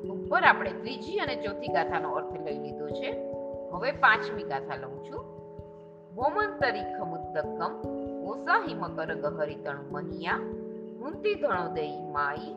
ઉપર 0.08 0.42
આપણે 0.42 0.70
ત્રીજી 0.70 1.18
અને 1.18 1.36
ચોથી 1.36 1.68
ગાથાનો 1.68 2.12
અર્થ 2.12 2.40
લઈ 2.40 2.58
લીધો 2.58 2.88
છે. 2.88 3.32
હવે 3.72 3.92
પાંચમી 3.92 4.42
ગાથા 4.42 4.76
લઉં 4.76 5.04
છું. 5.04 5.40
ગોમંતરી 6.14 6.80
ખમુદ્દકમ 6.80 7.72
ઓસાહી 8.24 8.74
મકર 8.74 9.14
ગહરિતણ 9.14 9.76
મહિયા, 9.90 10.36
મુંતી 10.98 11.34
ધણોદય 11.34 12.04
માઈ, 12.12 12.54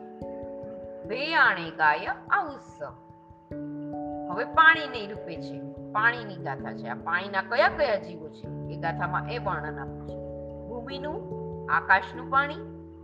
ભેયાણે 1.08 1.70
ગાય 1.70 2.06
આઉસ્સ 2.30 2.82
હવે 4.34 4.44
પાણીને 4.44 5.06
રૂપે 5.06 5.36
છે. 5.36 5.60
પાણીની 5.92 6.36
ગાથા 6.36 6.72
છે. 6.72 6.88
આ 6.88 6.94
પાણીના 6.94 7.42
કયા 7.42 7.68
કયા 7.68 7.96
જીવો 7.96 8.28
છે? 8.28 8.74
એ 8.74 8.76
ગાથામાં 8.76 9.30
એ 9.30 9.38
વર્ણન 9.38 9.80
આપ્યું 9.80 10.08
છે. 10.08 10.16
ભૂમિનું, 10.68 11.18
આકાશનું 11.72 12.30
પાણી, 12.30 12.60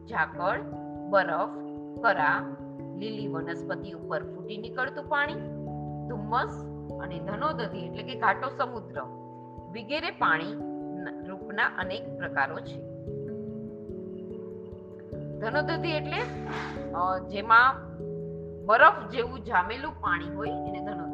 ઝાકળ, 0.06 0.60
બરફ, 1.10 1.52
કરા, 2.02 2.56
લીલી 2.96 3.28
વનસ્પતિ 3.28 3.92
ઉપર 3.92 4.22
ફૂટી 4.22 4.58
નીકળતું 4.58 5.04
પાણી, 5.04 5.34
ધુમ્મસ 6.08 6.66
અને 7.02 7.18
ધનોદધી 7.18 7.78
એટલે 7.78 8.02
કે 8.02 8.14
ઘાટો 8.14 8.48
સમુદ્ર 8.48 9.00
વગેરે 9.70 10.10
પાણી 10.10 10.54
રૂપના 11.26 11.66
અનેક 11.78 12.16
પ્રકારો 12.18 12.60
છે. 12.60 12.80
ધનોદધી 15.40 15.90
એટલે 15.90 16.20
જેમાં 17.28 17.78
બરફ 18.66 19.08
જેવું 19.10 19.44
જામેલું 19.44 19.92
પાણી 20.00 20.34
હોય 20.34 20.48
એને 20.48 20.80
ધનોદધી 20.80 21.09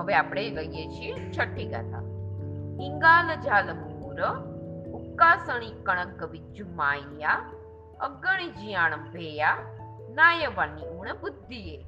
હવે 0.00 0.14
આપણે 0.14 0.50
લઈએ 0.50 0.86
છીએ 0.86 1.30
છઠ્ઠી 1.30 1.64
ગાથા. 1.64 2.02
ઇંગાલ 2.82 3.40
જાલ 3.40 3.74
મૂર 3.74 4.22
ઉક્કાસણી 4.90 5.82
કણક 5.82 6.22
વિજ્જુમાયા 6.22 7.50
અગણી 8.00 8.48
જીયાણ 8.48 8.96
ભેયા, 8.96 9.56
નાયવાની 10.10 10.86
ઉણ 10.86 11.12
બુદ્ધિએ. 11.20 11.84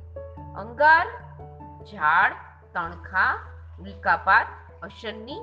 અંગાર, 0.56 1.06
ઝાડ, 1.84 2.32
તણખા, 2.74 3.38
ઉલ્કાપાત, 3.80 4.46
અશનની, 4.82 5.40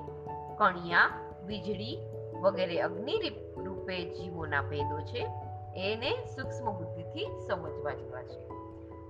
કણિયા, 0.58 1.10
વીજળી 1.46 1.98
વગેરે 2.42 2.82
અગ્નિ 2.82 3.22
રૂપે 3.58 4.14
જીવોના 4.14 4.62
ભેદો 4.62 5.00
છે. 5.00 5.28
એને 5.76 6.26
સૂક્ષ્મ 6.26 6.72
બુદ્ધિથી 6.72 7.26
સમજવા 7.48 7.94
જેવા 7.94 8.24
છે. 8.24 8.50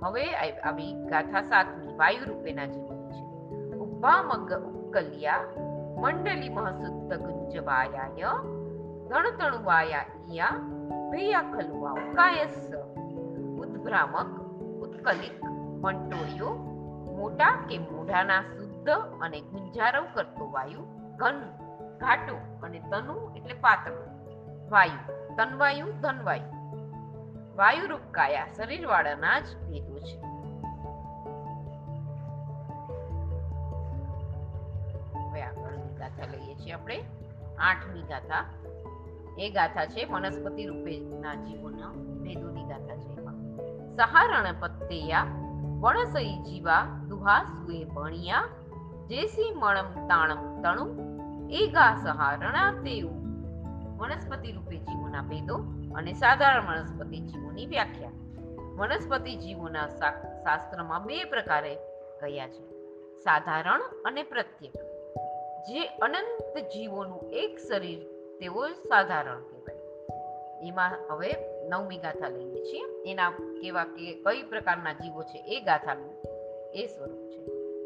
હવે 0.04 0.34
આવી 0.60 0.94
ગાથા 0.94 1.42
સાતમી 1.42 1.96
વાયુ 1.96 2.26
રૂપેના 2.26 2.66
જીવની 2.66 2.89
છે 4.00 4.24
ઊભા 4.24 4.52
ઉકલ્યા 4.52 5.44
મંડલી 5.98 6.50
મહસુદ્ધ 6.50 7.14
ગુંજવાયાય 7.14 8.34
ધણતણુવાયા 9.10 10.06
ઈયા, 10.32 10.52
ભૈયા 11.12 11.42
ખલુવા 11.42 11.94
કાયસ 12.16 12.74
ઉદ્ભ્રામક, 13.60 14.40
ઉત્કલિક, 14.82 15.44
મંટોળિયો, 15.82 16.54
મોટા 17.18 17.56
કે 17.70 17.80
મોઢાના 17.80 18.42
શુદ્ધ 18.42 18.90
અને 19.22 19.42
ગુંજારવ 19.42 20.04
કરતો 20.14 20.52
વાયુ, 20.52 20.86
ઘન, 21.18 21.42
ઘાટો 21.98 22.36
અને 22.64 22.80
તનુ 22.80 23.32
એટલે 23.36 23.54
પાતળો. 23.54 24.06
વાયુ, 24.70 25.36
તનવાયુ, 25.36 25.92
ધનવાયુ. 26.02 26.60
વાયુરૂપ 27.56 28.02
કાયા 28.12 28.48
શરીરવાળાના 28.58 29.40
જ 29.40 29.58
ભેદો 29.70 30.00
છે. 30.00 30.29
ગાથા 36.00 36.32
લઈએ 36.32 36.56
છીએ 36.56 36.72
આપણે. 36.72 37.04
આઠમી 37.60 38.02
ગાથા. 38.02 38.46
એ 39.38 39.50
ગાથા 39.50 39.86
છે 39.86 40.06
વનસ્પતિ 40.06 40.66
રૂપેના 40.66 41.36
જીવોના 41.36 41.92
ભેદોની 42.24 42.64
ગાથા 42.64 42.96
છે 42.96 43.20
સહારણ 43.96 44.60
પત્તેયા 44.60 45.24
વણસઈ 45.80 46.38
જીવા 46.44 46.88
દુહા 47.10 47.44
સુએ 47.44 47.84
ભણિયા. 47.84 48.44
જેસી 49.08 49.54
મણમ 49.56 50.08
તાણમ 50.08 50.62
તણુ. 50.62 50.88
એગા 51.50 51.96
સહારણા 52.04 52.72
તેવું. 52.72 53.18
વનસ્પતિ 53.98 54.52
રૂપે 54.52 54.78
જીવોના 54.78 55.22
ભેદો 55.22 55.56
અને 55.96 56.14
સાધારણ 56.14 56.68
વનસ્પતિ 56.68 57.20
જીવોની 57.20 57.66
વ્યાખ્યા. 57.66 58.10
વનસ્પતિ 58.78 59.36
જીવોના 59.36 59.88
શાસ્ત્રમાં 60.44 61.06
બે 61.06 61.24
પ્રકારે 61.24 61.76
કયા 62.20 62.48
છે. 62.48 62.70
સાધારણ 63.18 63.82
અને 64.06 64.24
પ્રત્યેક 64.24 64.74
જે 65.68 65.86
અનંત 65.86 66.58
જીવોનું 66.58 67.30
એક 67.32 67.58
શરીર, 67.60 68.00
તેઓ 68.40 68.68
સાધારણ 68.68 69.42
કહેવાય. 69.42 69.80
એમાં 70.68 70.92
હવે 71.10 71.34
નવમી 71.70 71.98
ગાથા 71.98 72.30
લઈએ 72.30 72.64
છીએ. 72.64 73.12
એના 73.12 73.30
કેવા 73.30 73.84
કે 73.84 74.14
કઈ 74.14 74.44
પ્રકારના 74.44 74.94
જીવો 74.94 75.24
છે 75.24 75.38
એ 75.38 75.62
ગાથાનું 75.62 76.16
એ 76.74 76.86
સ્વરૂપ 76.86 77.30
છે. 77.30 77.46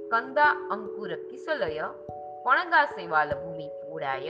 કંદા 0.09 0.69
અંકુર 0.71 1.15
કિસલય, 1.15 1.81
પણગા 2.43 2.85
સેવાલ 2.85 3.29
ભૂમિ 3.29 3.67
પૂડાય 3.67 4.29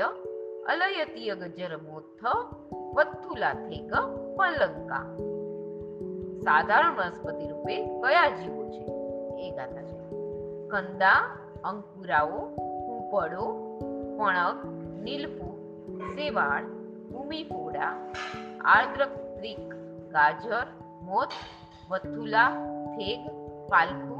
અલયતીય 0.67 1.35
ગજર 1.35 1.77
મોથ 1.77 2.25
વત્થુલા 2.93 3.53
થેક 3.53 3.91
પલંકા. 4.37 5.17
સાધારણ 6.39 6.95
વનસ્પતિ 6.95 7.47
રૂપે 7.47 7.85
કયા 7.85 8.29
જીવો 8.29 8.69
છે? 8.69 8.83
એ 9.47 9.51
ગાથા 9.51 9.81
છે. 9.81 9.97
કંદા 10.67 11.37
અંકુરાઓ 11.63 12.55
કૂંપળો 13.13 13.47
પણક, 14.17 14.59
નીલફૂ 15.05 15.51
સેવાળ 16.15 16.65
ભૂમિફોડા 17.11 17.91
આર્દ્રક્રિક, 18.65 19.73
ગાજર 20.11 20.65
મોથ 21.01 21.35
વથુલા, 21.91 22.49
થેગ, 22.95 23.21
પાલખુ, 23.69 24.17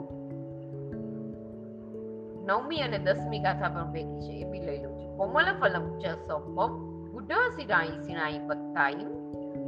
નવમી 2.46 2.82
અને 2.82 3.00
દસમી 3.00 3.40
ગાથા 3.40 3.70
પણ 3.70 3.92
ભેગી 3.92 4.22
છે, 4.22 4.34
એ 4.44 4.52
બી 4.52 4.60
લઈ 4.60 4.80
લઉં 4.84 4.96
છું. 5.00 5.18
કોમલ 5.18 5.52
ફલમ 5.62 5.90
ચ 5.98 6.16
સંભવ 6.28 6.72
ગુડ 7.12 7.36
સિરાઈ 7.56 7.98
સિણાઈ 8.06 8.40
પત્તાઈ 8.48 9.10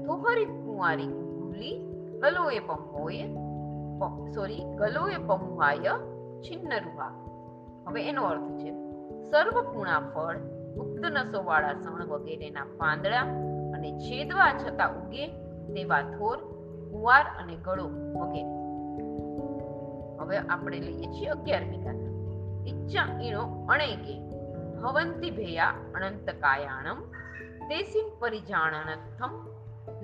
થોહરી 0.06 0.46
કુંવારી 0.46 1.12
ગુલી 1.40 1.76
ગલોએ 2.22 2.60
પંપોએ 2.60 3.24
સોરી, 4.36 4.64
ગલોએ 4.78 5.18
પંપાય 5.28 5.94
છિન્ન 6.42 6.82
રૂહા 6.86 7.14
હવે 7.88 8.10
એનો 8.10 8.24
અર્થ 8.24 8.52
છે 8.58 8.85
સર્વ 9.32 9.74
પૂણા 9.74 10.00
ફળ 10.00 10.38
ગુપ્ત 10.74 11.06
નસોવાળા 11.06 11.74
સણ 11.74 12.06
વગેરેના 12.06 12.66
પાંદડા 12.78 13.22
અને 13.76 13.92
છેદવા 13.92 14.52
છતાં 14.54 14.92
ઉગે 14.98 15.28
તેવા 15.74 16.02
થોર, 16.02 16.38
કુંવાર 16.92 17.26
અને 17.40 17.56
ગળો 17.56 17.88
વગેરે. 18.20 18.52
હવે 20.20 20.38
આપણે 20.38 20.80
લઈએ 20.80 21.08
છીએ 21.12 21.28
અગિયારમી 21.28 21.78
ગાથા 21.78 22.14
ઈચ્છા 22.68 23.08
ઈણો 23.22 23.66
અણેકે 23.70 24.20
ભવંતિ 24.82 25.32
ભેયા 25.32 25.74
અનંત 25.96 26.30
કાયાણમ 26.30 27.02
તેસિન 27.70 28.08
પરિજાણનથમ 28.20 29.36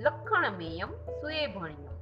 લક્ષણમેયમ 0.00 0.92
સુએ 1.20 1.46
ભણ્યમ 1.46 1.98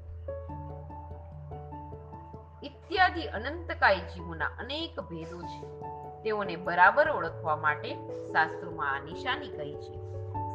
ઇત્યાદિ 2.63 3.23
અનંતકાય 3.27 3.97
જીવોના 3.97 4.47
અનેક 4.59 5.01
ભેદો 5.01 5.43
છે. 5.43 5.67
તેઓને 6.25 6.57
બરાબર 6.57 7.09
ઓળખવા 7.09 7.57
માટે 7.57 7.95
શાસ્ત્રોમાં 8.33 8.95
આ 8.95 8.99
નિશાની 8.99 9.49
કહી 9.49 9.75
છે. 9.75 9.95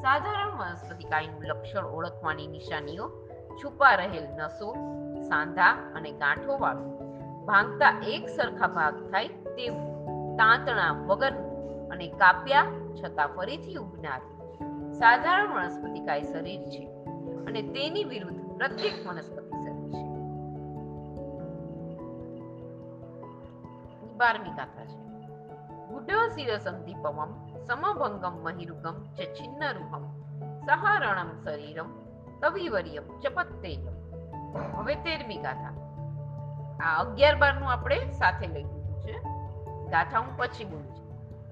સાધારણ 0.01 0.57
વનસ્પતિકાયનું 0.57 1.43
લક્ષણ 1.43 1.85
ઓળખવાની 1.85 2.47
નિશાનીઓ 2.47 3.09
છુપા 3.63 3.95
રહેલ 3.95 4.27
નસો, 4.37 4.73
સાંધા 5.21 5.71
અને 5.95 6.11
ગાંઠો 6.11 6.57
વાળું 6.57 6.95
ભાંગતા 7.45 8.01
એક 8.07 8.29
સરખા 8.29 8.67
ભાગ 8.67 9.11
થાય 9.11 9.27
તેવું. 9.27 9.95
તાંતણા 10.37 10.91
વગર 10.91 11.33
અને 11.91 12.07
કાપ્યા 12.07 12.65
છતાં 13.03 13.27
ફરીથી 13.27 13.75
ઉગનાર. 13.75 14.21
સાધારણ 14.93 15.53
વનસ્પતિકાય 15.53 16.21
શરીર 16.21 16.61
છે 16.61 16.87
અને 17.45 17.61
તેની 17.61 18.03
વિરુદ્ધ 18.03 18.57
પ્રત્યેક 18.57 19.07
વનસ્પતિ 19.07 19.49
શરીર 19.49 19.89
છે. 19.89 20.05
બારમી 24.13 24.49
ગાથા 24.49 24.85
છે. 24.85 25.04
શિરસંધિપમમ 26.03 27.47
સમભંગમ 27.63 28.43
મહિરુગમ 28.43 29.13
ચ 29.13 29.19
છિન્નરૂહમ 29.19 30.21
સહારણમ 30.59 31.43
શરીરમ 31.43 32.05
કવિવર્યમ 32.39 33.19
ચપત્તેયમ 33.19 33.87
હવે 34.75 34.95
તેરમી 34.95 35.37
ગાથા. 35.37 35.85
આ 36.83 37.03
અગિયાર 37.03 37.35
બારનું 37.35 37.71
આપણે 37.71 38.09
સાથે 38.09 38.47
લઈ 38.47 38.63
લીધું 38.63 38.99
છે. 38.99 39.13
ગાથા 39.89 40.19
હું 40.19 40.37
પછી 40.37 40.65
બોલું 40.65 40.95
છું. 40.95 41.05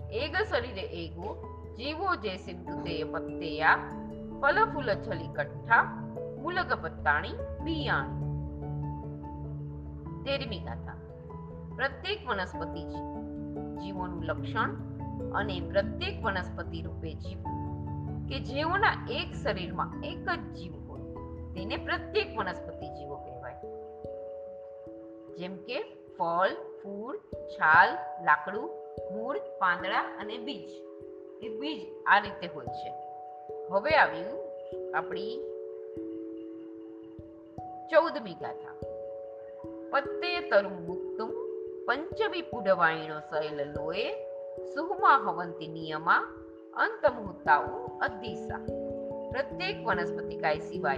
એગ 0.10 0.36
શરીરે 0.36 0.82
એગો, 0.82 1.54
જીવો 1.78 2.16
જે 2.16 2.38
સિંધુ 2.38 2.84
તે 2.84 3.04
પત્તેયા 3.04 3.78
ફલ 4.42 4.66
ફૂલ 4.74 4.94
છલી 4.94 5.28
કઠ્ઠા 5.28 5.84
મુલગ 6.42 6.74
પત્તાણી, 6.84 7.30
બિયાણી. 7.64 8.24
તેરમી 10.24 10.60
ગાથા. 10.60 10.94
પ્રત્યેક 11.76 12.28
વનસ્પતિ 12.28 12.84
જી- 12.84 13.12
જીવોનું 13.84 14.24
લક્ષણ 14.24 14.69
અને 15.34 15.62
પ્રત્યેક 15.72 16.24
વનસ્પતિ 16.24 16.82
રૂપે 16.82 17.13
જીવ 17.13 17.38
કે 18.30 18.39
જેઓના 18.39 19.08
એક 19.12 19.34
શરીરમાં 19.34 20.04
એક 20.04 20.30
જ 20.30 20.54
જીવ 20.54 20.74
હોય, 20.88 21.02
તેને 21.54 21.78
પ્રત્યેક 21.78 22.38
વનસ્પતિ 22.38 22.88
જીવો 22.88 23.15
કહેવાય. 23.15 23.62
જેમ 25.36 25.56
કે 25.56 25.84
ફળ, 26.17 26.50
ફૂલ, 26.84 27.17
છાલ, 27.48 27.89
લાકડું, 28.26 28.69
મૂળ, 29.13 29.39
પાંદડા 29.39 30.17
અને 30.22 30.38
બીજ. 30.38 30.69
એ 31.41 31.60
બીજ 31.60 32.04
આ 32.06 32.19
રીતે 32.19 32.48
હોય 32.48 32.65
છે. 32.65 32.93
હવે 33.72 33.91
આવ્યું 33.91 34.50
આપણી 34.98 35.38
ચૌદમી 37.91 38.34
ગાથા. 38.34 38.74
પત્તે 39.91 40.39
મુક્તુમ 40.39 41.03
પંચમી 41.88 42.41
પુડવાણીનો 42.41 43.19
સહેલ 43.19 43.72
લોએ 43.72 44.13
સુહમા 44.74 45.17
હવંતિ 45.17 45.67
નિયમા, 45.67 46.22
અંતમુહૂર્તાઓ 46.74 47.86
અદ્દીસા 48.02 48.60
પ્રત્યેક 49.32 49.88
વનસ્પતિકાય 49.88 50.60
સિવાય 50.60 50.98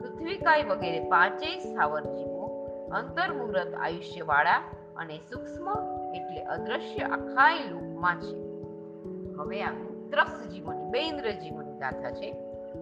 પૃથ્વીકાય 0.00 0.62
વગેરે 0.62 1.00
પાંચેય 1.08 1.58
સ્થાવર 1.58 2.00
જીવો 2.00 2.66
અંતર્મુહૂર્ત 2.92 3.74
આયુષ્યવાળા 3.74 4.62
અને 4.96 5.18
સૂક્ષ્મ 5.18 5.68
એટલે 6.14 6.42
અદ્રશ્ય 6.42 7.02
અખાય 7.02 7.58
લોકમાં 7.70 8.20
છે. 8.20 8.34
હવે 9.38 9.62
આ 9.62 9.72
ત્રસ 10.10 10.48
જીવોની 10.48 10.90
બે 10.90 10.98
ઇન્દ્ર 10.98 11.30
જીવોની 11.30 11.72
ગાથા 11.72 12.10
છે. 12.10 12.32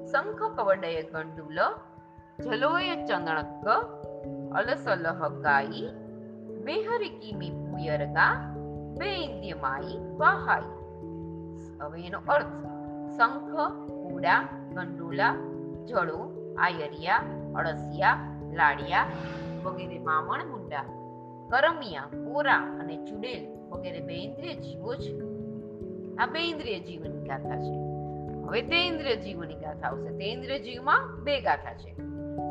શંખ, 0.07 0.42
કવડય, 0.57 1.02
ગંડુલ, 1.02 1.61
જલોય, 2.40 3.07
ચંદણક 3.07 3.68
અલસલહ 4.54 5.28
ગાઈ 5.28 6.04
બેહરિકીમી 6.64 7.53
પુયરગા 7.62 8.33
વૈદ્યમાઈ 8.98 9.98
વાહાઈ 10.18 10.72
હવે 11.81 12.07
એનો 12.07 12.20
અર્થ 12.27 12.55
શંખ 13.16 13.64
કુડા 14.03 14.40
ગંડુલા 14.74 15.35
જળો 15.87 16.20
આયરિયા 16.59 17.22
અળસિયા 17.55 18.18
લાડિયા 18.53 19.07
વગેરે 19.64 19.98
મામણ 20.00 20.46
મુંડા 20.48 20.87
કરમિયા 21.50 22.09
કોરા 22.24 22.62
અને 22.81 22.96
ચુડેલ 23.05 23.44
વગેરે 23.70 24.00
બે 24.00 24.16
ઇન્દ્રિય 24.18 24.57
જીવો 24.59 24.96
છે 24.96 25.12
આ 26.18 26.29
બે 26.29 26.46
ઇન્દ્રિય 26.46 26.81
જીવની 26.81 27.24
ગાથા 27.24 27.61
છે 27.61 27.72
હવે 28.44 28.62
તે 28.64 28.83
ઇન્દ્રિય 28.87 29.16
જીવની 29.18 29.61
ગાથા 29.61 29.90
આવશે 29.90 30.18
તે 30.18 30.33
ઇન્દ્રિય 30.33 30.61
જીવમાં 30.61 31.09
બે 31.24 31.40
ગાથા 31.40 31.77
છે 31.77 31.96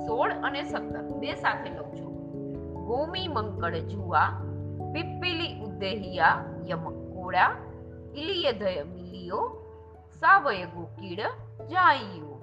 સોળ 0.05 0.31
અને 0.41 0.61
સત્તર 0.63 1.05
બે 1.21 1.35
સાથે 1.37 1.69
લઉં 1.69 1.93
છું 1.97 2.12
ગોમી 2.85 3.27
મંકળ 3.27 3.75
જુવા 3.75 4.29
પિપ્પિલી 4.93 5.61
ઉદ્દેહિયા 5.61 6.45
યમકોડા 6.67 7.51
ઇલિયધય 8.15 8.83
મિલિયો, 8.83 9.43
સાવય 10.19 10.65
ગોકીડ 10.65 11.21
જાઈયો 11.69 12.33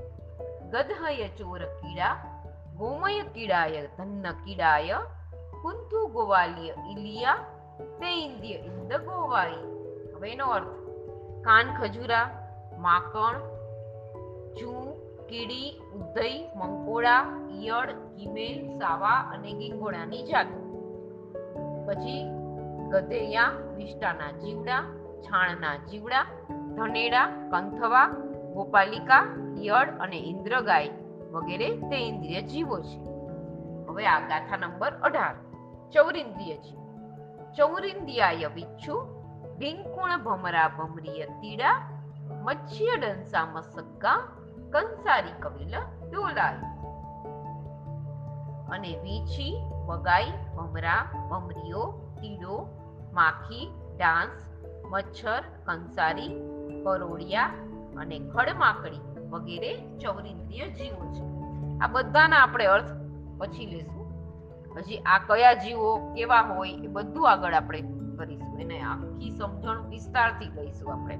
ગધય 0.70 1.28
ચોર 1.28 1.62
કીડા, 1.64 2.16
ગોમય 2.76 3.22
કીડાય 3.22 3.86
ધન્ન 3.86 4.32
કીડાય, 4.32 4.98
કુંતુ 5.62 6.06
ગોવાલિય 6.06 6.74
ઇલિયા 6.90 7.38
ઇન્દ્રિય 8.10 8.56
ઇન્દ 8.56 8.92
ગોવાઈ. 8.94 9.62
હવે 10.14 10.32
એનો 10.32 10.46
અર્થ, 10.46 10.74
કાન 11.44 11.74
ખજૂરા, 11.80 12.26
માકણ 12.78 13.38
જૂ 14.54 15.09
કીડી 15.30 15.80
ઉદય 15.94 16.50
મંકોડા 16.56 17.48
ઈયળ 17.50 17.92
કિમેલ 17.92 18.78
સાવા 18.78 19.30
અને 19.34 19.52
ગીંગોળાની 19.52 20.22
જાતો. 20.22 20.70
પછી 21.88 22.28
ગધેયા 22.88 23.52
વિષ્ટાના 23.76 24.38
જીવડા, 24.38 24.84
છાણના 25.20 25.76
જીવડા, 25.76 26.26
ધનેડા, 26.50 27.26
કંથવા, 27.26 28.08
ગોપાલિકા, 28.54 29.26
ઈયળ 29.62 29.90
અને 29.90 30.16
ઇન્દ્રગાય 30.16 30.90
વગેરે 31.30 31.76
તે 31.76 31.96
ઇન્દ્રિય 31.96 32.42
જીવો 32.42 32.80
છે. 32.80 33.00
હવે 33.88 34.06
આ 34.06 34.20
ગાથા 34.20 34.56
નંબર 34.56 34.92
અઢાર. 34.92 35.34
ચૌરિન્દ્રિય 35.90 36.56
જીવ. 36.56 36.80
ચૌરિન્દ્રિયાય 37.52 38.46
વિચ્છુ 38.54 39.06
ડિંકુણ 39.58 40.18
ભમરા 40.22 40.68
ભમરીય 40.68 41.24
તીડા, 41.26 41.90
મચ્છીય 42.42 42.96
ડંસા 42.96 43.46
મસગ્ગા 43.46 44.39
કંસારી 44.70 45.40
કવિલ 45.40 45.74
ડોલાય 46.10 46.54
અને 48.70 48.98
વીછી, 49.02 49.64
વગાઈ, 49.86 50.30
ભમરા, 50.56 51.28
ભમરીઓ, 51.30 51.92
તીડો, 52.20 52.66
માખી, 53.12 53.70
ડાંસ, 53.96 54.50
મચ્છર, 54.90 55.42
કંસારી 55.64 56.28
પરોળિયા 56.84 57.46
અને 57.96 58.18
ખડમાકડી 58.18 59.00
વગેરે 59.30 59.98
ચૌરિન્દ્રિય 59.98 60.68
જીવો 60.68 61.12
છે. 61.12 61.24
આ 61.78 61.86
બધાના 61.86 62.36
આપણે 62.36 62.64
અર્થ 62.64 62.90
પછી 63.38 63.66
લેશું. 63.66 64.06
હજી 64.76 64.98
આ 64.98 65.18
કયા 65.18 65.52
જીવો 65.52 66.14
કેવા 66.14 66.40
હોય 66.40 66.70
એ 66.70 66.86
બધું 66.86 67.30
આગળ 67.30 67.54
આપણે 67.54 67.80
કરીશું. 68.18 68.60
એને 68.60 68.80
આખી 68.80 69.30
સમજણ 69.30 69.88
વિસ્તારથી 69.88 70.46
કહીશું 70.46 70.92
આપણે. 70.92 71.18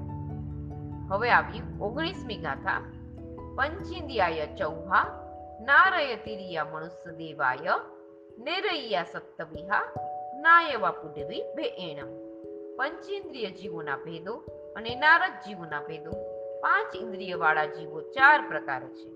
હવે 1.09 1.31
આવી 1.31 1.61
ઓગણીસમી 1.81 2.37
ગાથા. 2.37 2.81
પંચિંદ્યાય 3.57 4.47
ચૌહા 4.47 5.07
નારય 5.61 6.17
તિરિયા 6.17 6.65
મનુષ્ય 6.65 7.11
દેવાય 7.11 7.75
નેરૈયા 8.37 9.03
સપ્તવિહા 9.03 9.85
નાય 10.41 10.77
વાપુડવી 10.77 11.43
ભેએણ 11.55 12.13
પંચેન્દ્રિય 12.77 13.49
જીવોના 13.49 13.99
અને 14.75 14.95
નારદ 14.95 15.35
જીવોના 15.45 15.81
ભેદો 15.81 16.13
પાંચ 16.61 16.95
ઇન્દ્રિય 16.95 17.37
વાળા 17.37 17.67
જીવો 17.67 18.01
ચાર 18.01 18.39
પ્રકાર 18.49 18.83
છે 18.89 19.09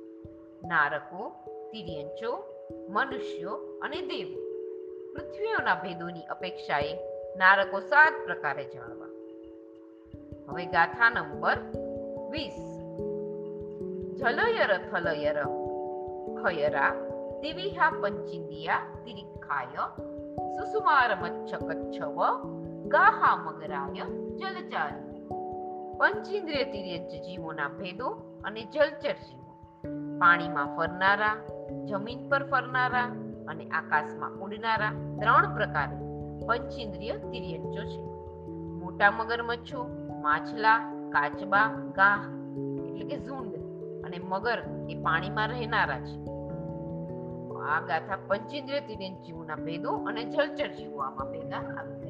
નારકો 0.68 1.32
તિર્યંચો 1.72 2.32
મનુષ્યો 2.90 3.56
અને 3.82 4.02
દેવો 4.02 4.40
પૃથ્વીઓના 5.14 5.76
ભેદોની 5.76 6.30
અપેક્ષાએ 6.30 6.94
નારકો 7.38 7.82
સાત 7.82 8.16
પ્રકારે 8.26 8.66
જાણવા 8.66 9.12
હવે 10.48 10.66
ગાથા 10.66 11.10
નંબર 11.10 11.60
વીસ 12.32 12.75
જલયર 14.20 14.72
થલયર 14.90 15.40
ಖಯರ 16.42 16.78
ದಿವಿಹ 17.42 17.80
ಪಂಚಿಂದಿಯ 18.02 18.70
ತಿರಿಕ್ಕಾಯ 19.04 19.76
ಸುಸುಮಾರ 20.56 21.12
ಮಚ್ಚ 21.24 21.52
ಕಚ್ಚವ 21.70 22.20
ગાહા 22.94 23.32
મગરાય 23.46 24.06
જલચારી 24.40 25.22
પંચેન્દ્રિય 26.00 26.66
તિર્યજ 26.74 27.12
જીવોના 27.26 27.72
ભેદો 27.80 28.10
અને 28.44 28.62
જલચર 28.74 29.18
જીવો 29.26 29.52
પાણીમાં 30.20 30.72
ફરનારા 30.76 31.36
જમીન 31.86 32.22
પર 32.30 32.44
ફરનારા 32.44 33.08
અને 33.48 33.66
આકાશમાં 33.70 34.38
ઉડનારા 34.40 34.94
ત્રણ 35.20 35.48
પ્રકારે 35.56 35.98
પંચેન્દ્રિય 36.48 37.18
તિર્યજો 37.32 37.84
છે. 37.92 38.02
મોટા 38.80 39.12
મગરમચ્છો, 39.12 39.82
માછલા, 40.22 40.80
કાચબા, 41.10 41.68
ગાહ, 41.96 42.22
એટલે 42.88 43.06
કે 43.06 43.18
ઝુંડ. 43.20 43.55
અને 44.06 44.20
મગર 44.20 44.64
એ 44.90 44.96
પાણીમાં 44.96 45.48
રહેનારા 45.48 46.00
છે. 46.00 46.36
આ 47.56 47.82
ગાથા 47.82 48.18
પંચેન્દ્રિય 48.28 48.80
તિર્યંચ 48.80 49.26
જીવના 49.26 49.56
ભેદો 49.56 49.92
અને 49.92 50.24
જલચર 50.24 50.68
જીવો 50.68 50.98
આમાં 50.98 51.32
ભેગા 51.32 51.58
આવી 51.58 52.06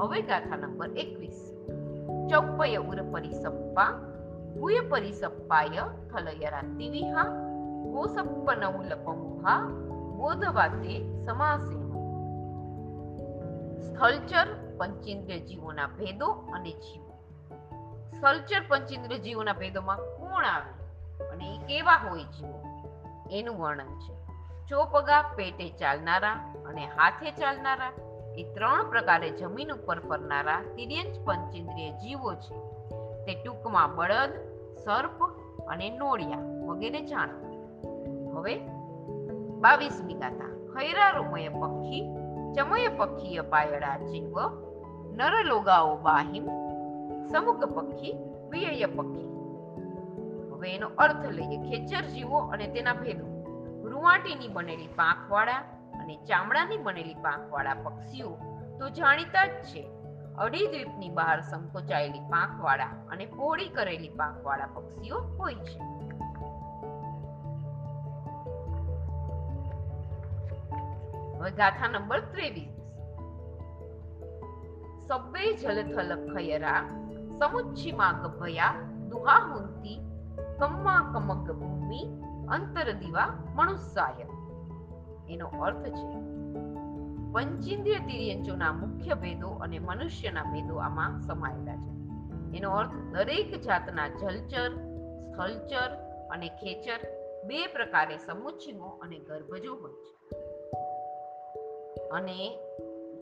હવે 0.00 0.22
ગાથા 0.22 0.56
નંબર 0.56 0.88
એકવીસ. 0.88 1.54
ચૌપય 2.30 2.76
ઉર 2.76 3.02
પરિસપ્પા, 3.02 3.90
ભૂય 4.60 4.80
પરિસપ્પાય, 4.80 5.82
થલયરા 6.12 6.60
તિવિહા 6.60 7.24
ગોસપ્પનૌલ 7.92 9.04
પમુહા 9.04 9.68
બોધવાતે 10.16 11.24
સમાસે 11.24 11.84
સ્થળચર 13.80 14.46
પંચેન્દ્રિય 14.78 15.40
જીવોના 15.40 15.86
ભેદો 15.86 16.26
અને 16.26 16.70
જીવો. 16.70 17.12
સ્થળચર 18.10 18.62
પંચેન્દ્રિય 18.68 19.18
જીવોના 19.18 19.52
ભેદોમાં 19.52 19.96
કોણ 19.96 20.44
આવે? 20.44 20.83
અને 21.20 21.54
એ 21.54 21.58
કેવા 21.58 21.92
હોય 21.92 22.22
જીવો 22.22 22.64
એનું 23.30 23.58
વર્ણન 23.58 23.98
છે. 23.98 24.24
ચોપગા 24.68 25.22
પેટે 25.36 25.68
ચાલનારા 25.68 26.32
અને 26.66 26.86
હાથે 26.86 27.30
ચાલનારા, 27.30 27.92
એ 28.38 28.54
ત્રણ 28.54 28.90
પ્રકારે 28.90 29.30
જમીન 29.30 29.72
ઉપર 29.72 30.00
ફરનારા 30.00 30.62
તિર્યંચ 30.76 31.26
પંચેન્દ્રિય 31.26 31.90
જીવો 31.90 32.34
છે. 32.34 32.54
તે 33.24 33.42
ટૂંકમાં 33.44 33.94
બળદ, 33.94 34.30
સર્પ 34.84 35.24
અને 35.66 35.90
નોળિયા 35.90 36.38
વગેરે 36.66 37.00
જાણો 37.00 37.44
હવે 38.36 38.56
બાવીસમી 39.60 40.14
ગાથા. 40.14 40.54
ખૈરારોમય 40.74 41.48
પક્ષી, 41.48 42.16
ચમય 42.52 42.88
પક્ષીય 42.88 43.40
પાયડા 43.40 43.96
જીવ, 43.96 44.38
નરલોગાઓ 45.12 45.96
બાહિમ 45.96 46.46
સમુગ 47.26 47.64
પક્ષી, 47.64 48.18
વિયય 48.50 48.86
પક્ષી. 48.86 49.33
હવે 50.64 50.74
એનો 50.74 50.88
અર્થ 50.88 51.26
લઈએ 51.30 51.56
ખેચર 51.56 52.02
જીવો 52.02 52.38
અને 52.38 52.66
તેના 52.66 52.92
ભેદો. 52.92 53.26
રૂવાટીની 53.88 54.48
બનેલી 54.48 54.86
પાંખવાળા 54.86 55.56
અને 55.94 56.16
ચામડાની 56.16 56.76
બનેલી 56.76 57.14
પાંખવાળા 57.14 57.74
પક્ષીઓ 57.74 58.38
તો 58.78 58.88
જાણીતા 58.88 59.46
જ 59.46 59.50
છે. 59.50 59.82
અડી 60.38 60.66
દ્વીપની 60.66 61.10
બહાર 61.10 61.40
સંકોચાયેલી 61.40 62.20
પાંખવાળા 62.20 62.84
અને 62.84 63.26
પહોળી 63.26 63.68
કરેલી 63.68 64.08
પાંખવાળા 64.08 64.66
પક્ષીઓ 64.66 65.18
હોય 65.18 65.54
છે. 65.54 65.78
હવે 71.38 71.50
ગાથા 71.50 71.88
નંબર 71.88 72.20
ત્રેવીસ. 72.20 72.72
સબ્બે 75.08 75.52
જલથલ 75.56 76.34
ખયરા 76.34 76.80
સમુચ્છિમા 77.38 78.12
ગભયા 78.12 78.74
દુહા 79.08 79.38
હુંતી 79.38 80.03
કમ્મા 80.58 81.00
કમક 81.12 81.46
ભૂમિ 81.52 82.00
અંતર 82.48 82.88
દીવા 82.92 83.30
મનુષ્યાય 83.54 84.26
એનો 85.28 85.46
અર્થ 85.62 85.86
છે 85.90 86.06
પંચેન્દ્રિય 87.34 88.00
તિર્યંચોના 88.00 88.72
મુખ્ય 88.72 89.14
ભેદો 89.14 89.50
અને 89.60 89.78
મનુષ્યના 89.80 90.44
ભેદો 90.44 90.74
આમાં 90.80 91.14
સમાયેલા 91.20 91.78
છે 91.82 91.92
એનો 92.58 92.70
અર્થ 92.78 92.96
દરેક 93.12 93.52
જાતના 93.60 94.08
જલચર 94.14 94.72
સ્થળચર 95.28 95.90
અને 96.30 96.48
ખેચર 96.60 97.00
બે 97.46 97.60
પ્રકારે 97.68 98.18
સમુચ્છિમો 98.18 98.90
અને 99.02 99.18
ગર્ભજો 99.18 99.72
હોય 99.74 99.98
છે 100.02 100.12
અને 102.12 102.38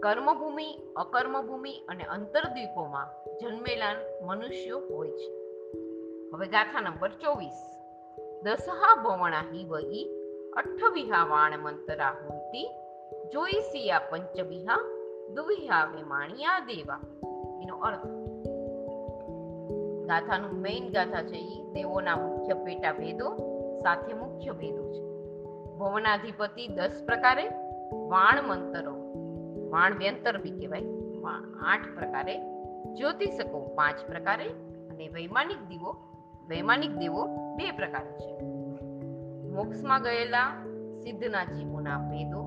કર્મભૂમિ 0.01 0.69
અકર્મભૂમિ 0.97 1.75
અને 1.89 2.05
અંતરદ્વીપોમાં 2.09 3.09
જન્મેલા 3.41 3.95
મનુષ્યો 4.23 4.81
હોય 4.89 5.11
છે 5.11 5.42
હવે 6.33 6.47
ગાથા 6.47 6.81
નંબર 6.81 7.09
ચોવીસ. 7.09 7.59
દસહા 8.43 9.03
ભવણા 9.03 9.43
વહી 9.69 10.11
અઠ્ઠવિહા 10.57 11.25
વાણ 11.25 11.59
મંતરા 11.59 12.11
હુંતી 12.11 12.71
જોઈસિયા 13.33 13.99
પંચવિહા 13.99 14.79
દુવિહા 15.35 15.85
વેમાણિયા 15.85 16.59
દેવા. 16.59 17.01
એનો 17.63 17.77
અર્થ. 17.77 18.07
ગાથાનું 20.07 20.53
મેઇન 20.53 20.91
ગાથા 20.91 21.23
છે 21.23 21.37
એ 21.37 21.73
દેવોના 21.73 22.17
મુખ્ય 22.17 22.55
પેટા 22.55 22.93
ભેદો, 22.93 23.37
સાથે 23.83 24.15
મુખ્ય 24.15 24.53
ભેદો 24.53 24.93
છે. 24.93 25.03
ભવનાધિપતિ 25.77 26.69
દસ 26.69 27.03
પ્રકારે 27.07 27.49
વાણ 28.09 28.43
મંતરો 28.43 28.95
વાણ 29.71 29.95
વ્યંતર 29.95 30.39
બી 30.39 30.51
કહેવાય 30.51 30.83
આઠ 31.67 31.87
પ્રકારે, 31.95 32.39
જ્યોતિષકો 32.93 33.61
પાંચ 33.75 34.07
પ્રકારે, 34.07 34.49
અને 34.91 35.09
વૈમાનિક 35.09 35.59
દીવો 35.69 36.12
વૈમાનિક 36.49 36.97
દેવો 36.97 37.27
બે 37.57 37.71
પ્રકાર 37.71 38.05
છે. 38.05 38.43
મોક્ષમાં 39.51 40.03
ગયેલા 40.03 40.67
સિદ્ધના 41.03 41.45
જીવોના 41.45 41.99
ભેદો 41.99 42.41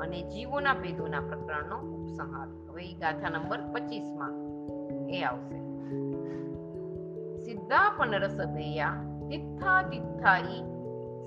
અને 0.00 0.22
જીવોના 0.22 0.74
ભેદોના 0.74 1.20
પ્રકરણનો 1.20 1.80
ઉપસંહાર. 1.80 2.48
હવે 2.48 2.94
ગાથા 2.94 3.28
નંબર 3.28 3.58
25 3.72 4.10
માં 4.18 4.32
એ 5.08 5.22
આવશે. 5.22 5.58
સિદ્ધા 7.44 7.94
પનરસ 7.98 8.36
ભેયા 8.36 8.92
તિથા 9.28 9.82
તિથાઈ 9.82 10.62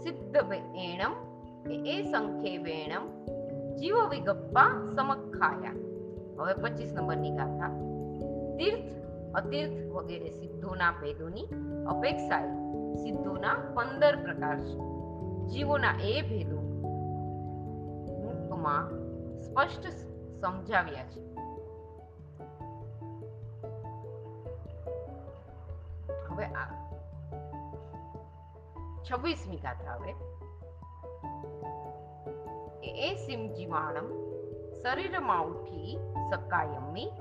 સિદ્ધ 0.04 0.38
એણમ 0.76 1.14
એ 1.72 2.04
સંખે 2.12 2.58
વેણમ 2.58 3.26
જીવ 3.76 3.96
વિગપ્પા 4.10 4.86
સમખાયા. 4.96 5.72
હવે 6.40 6.54
25 6.62 6.94
નંબરની 6.94 7.32
ગાથા. 7.32 7.70
તીર્થ 8.58 9.09
અતીર્થ 9.36 9.92
વગેરે 9.92 10.30
સિદ્ધોના 10.30 10.92
ભેદોની 10.92 11.48
અપેક્ષાએ 11.88 12.50
સિદ્ધોના 12.96 13.54
પંદર 13.54 14.16
પ્રકાર 14.16 14.60
છે. 14.60 14.78
જીવોના 15.48 15.94
એ 16.04 16.22
ભેદો 16.22 16.56
મૂકમાં 18.22 18.90
સ્પષ્ટ 19.42 19.88
સમજાવ્યા 20.42 21.04
છે. 21.04 21.30
હવે 26.30 26.46
આ 26.46 26.90
છવ્વીસમી 29.12 29.58
ગાથા 29.58 29.96
હવે. 29.96 30.14
એ 32.90 33.16
સિમ 33.16 33.54
જીવાણમ 33.54 34.30
શરીરમાં 34.84 35.46
ઉઠી 35.46 35.98
સકાયમી 36.32 37.12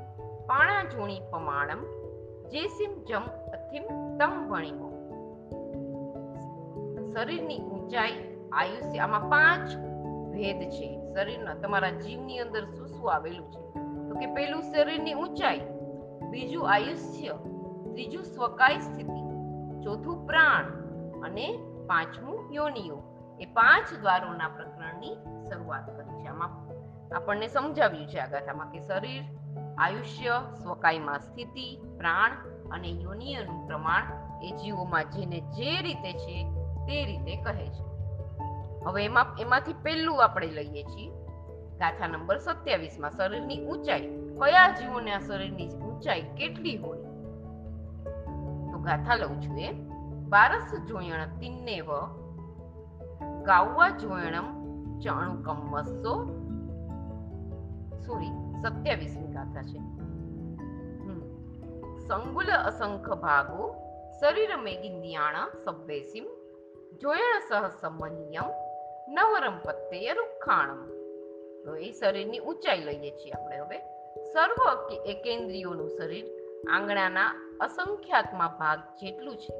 પાણા 0.47 0.85
જોણી 0.85 1.21
પમાણમ 1.31 1.98
જેસિમ 2.49 3.05
જમ 3.05 3.23
અથિમ 3.53 3.83
તમ 4.19 4.49
વણિમો. 4.49 4.89
શરીરની 7.13 7.59
ઊંચાઈ, 7.59 8.13
આયુષ્ય, 8.53 8.99
આમાં 8.99 9.21
પાંચ 9.21 9.77
ભેદ 10.33 10.71
છે. 10.71 11.13
શરીરના 11.15 11.55
તમારા 11.55 11.91
જીવની 11.91 12.39
અંદર 12.39 12.65
શું 12.65 12.89
શું 12.89 13.15
આવેલું 13.15 13.51
છે? 13.51 13.61
તો 14.09 14.15
કે 14.15 14.27
પેલું 14.27 14.63
શરીરની 14.63 15.15
ઊંચાઈ, 15.15 15.61
બીજું 16.31 16.73
આયુષ્ય, 16.73 17.29
ત્રીજું 17.93 18.25
સ્વકાય 18.25 18.79
સ્થિતિ, 18.79 19.21
ચોથું 19.83 20.27
પ્રાણ 20.27 20.65
અને 21.23 21.59
પાંચમું 21.87 22.53
યોનિયો. 22.53 23.03
એ 23.41 23.45
પાંચ 23.45 24.01
દ્વારોના 24.01 24.49
પ્રકરણની 24.49 25.15
શરૂઆત 25.51 25.97
કરી 25.97 26.23
છે. 26.23 26.27
આમાં 26.27 26.51
આપણને 27.15 27.49
સમજાવ્યું 27.49 28.07
છે 28.07 28.19
આ 28.19 28.27
ગાથામાં 28.27 28.73
કે 28.73 28.79
શરીર 28.79 29.23
આયુષ્ય, 29.79 30.43
સ્વકાયમાં 30.63 31.19
સ્થિતિ, 31.19 31.81
પ્રાણ 31.99 32.31
અને 32.71 32.89
યોનિયનું 32.89 33.67
પ્રમાણ 33.67 34.03
એ 34.43 34.51
જીવોમાં 34.51 35.11
જેને 35.11 35.41
જે 35.41 35.83
રીતે 35.83 36.13
છે 36.13 36.45
તે 36.87 37.05
રીતે 37.05 37.37
કહે 37.37 37.67
છે. 37.67 37.89
હવે 38.85 39.05
એમાં, 39.05 39.27
એમાંથી 39.41 39.73
પહેલું 39.73 40.25
આપણે 40.25 40.47
લઈએ 40.47 40.83
છીએ. 40.83 41.11
ગાથા 41.79 42.07
નંબર 42.07 42.39
સત્યાવીસમાં 42.39 43.11
શરીરની 43.11 43.67
ઊંચાઈ. 43.67 44.01
કયા 44.39 44.69
જીવોને 44.69 45.13
આ 45.13 45.19
શરીરની 45.19 45.69
ઊંચાઈ 45.69 46.23
કેટલી 46.23 46.77
હોય? 46.77 46.99
તો 48.73 48.79
ગાથા 48.79 49.15
લઉં 49.15 49.43
છું 49.43 49.59
એ. 49.59 49.73
બારસ 50.29 50.75
જોયણ 50.75 51.39
તિન્નેવ, 51.39 51.87
ગાઉવા 53.43 53.89
જોયણમ 53.89 54.59
ચણુકમ 54.99 55.71
વસ્સો 55.71 56.25
સોરી 58.07 58.48
સત્યાવીસમી 58.63 59.27
ગાથા 59.27 59.63
છે. 59.63 59.79
સંગુલ 62.09 62.47
અસંખ 62.47 63.09
ભાગો, 63.09 63.75
શરીર 64.21 64.57
મેગિંદિયાણ 64.57 65.51
સબ્બેસિમ 65.65 66.25
જોયણ 67.03 67.39
સહ 67.49 67.69
સમન્યમ, 67.69 68.45
નવરમ 69.09 69.59
પત્તેય 69.59 70.15
રૂખાણમ. 70.15 70.87
તો 71.65 71.77
એ 71.77 71.93
શરીરની 71.93 72.39
ઊંચાઈ 72.39 72.79
લઈએ 72.79 73.11
છીએ 73.11 73.33
આપણે 73.33 73.59
હવે. 73.59 73.79
સર્વ 74.33 74.93
એકેન્દ્રિયોનું 75.07 75.89
શરીર 75.89 76.25
આંગણાના 76.73 77.57
અસંખ્યાતમાં 77.61 78.59
ભાગ 78.59 78.79
જેટલું 78.79 79.37
છે. 79.37 79.55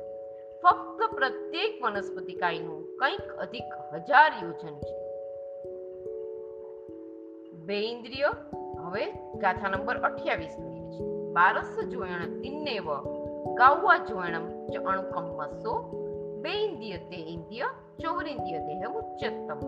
ફક્ત 0.61 1.15
પ્રત્યેક 1.15 1.83
વનસ્પતિકાયનું 1.83 2.97
કંઈક 2.97 3.33
અધિક 3.33 3.75
હજાર 3.95 4.33
યોજન 4.45 4.79
છે. 4.79 4.99
બે 7.53 7.81
ઇન્દ્રિય 7.81 8.25
હવે 8.89 9.13
ગાથા 9.39 9.69
નંબર 9.69 9.97
અઠ્યાવીસ 9.97 10.57
કહીએ 10.59 10.91
છીએ 10.91 11.33
બારસ 11.33 11.79
જોયણ 11.85 12.41
તિન્નેવ 12.41 12.89
ગાવવા 13.55 13.99
જોયણમ 13.99 14.67
ચ 14.69 14.77
અણુકમ્મસો 14.77 15.75
બે 16.43 16.51
ઇન્દ્રિય 16.51 16.97
તે 16.97 17.17
ઇન્દ્રિય 17.17 17.65
ચૌરિન્દ્રિય 17.99 18.59
દેહ 18.59 18.89
ઉચ્ચતમ 18.89 19.61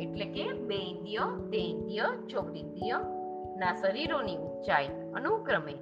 એટલે 0.00 0.24
કે 0.24 0.52
બે 0.52 0.74
ઇન્દ્રિય, 0.74 1.20
તે 1.50 1.58
ઇન્દ્રિય 1.58 2.02
ચૌરિન્દ્રિય 2.30 2.98
ના 3.56 3.74
શરીરોની 3.74 4.36
ઊંચાઈ 4.36 4.88
અનુક્રમે 5.14 5.74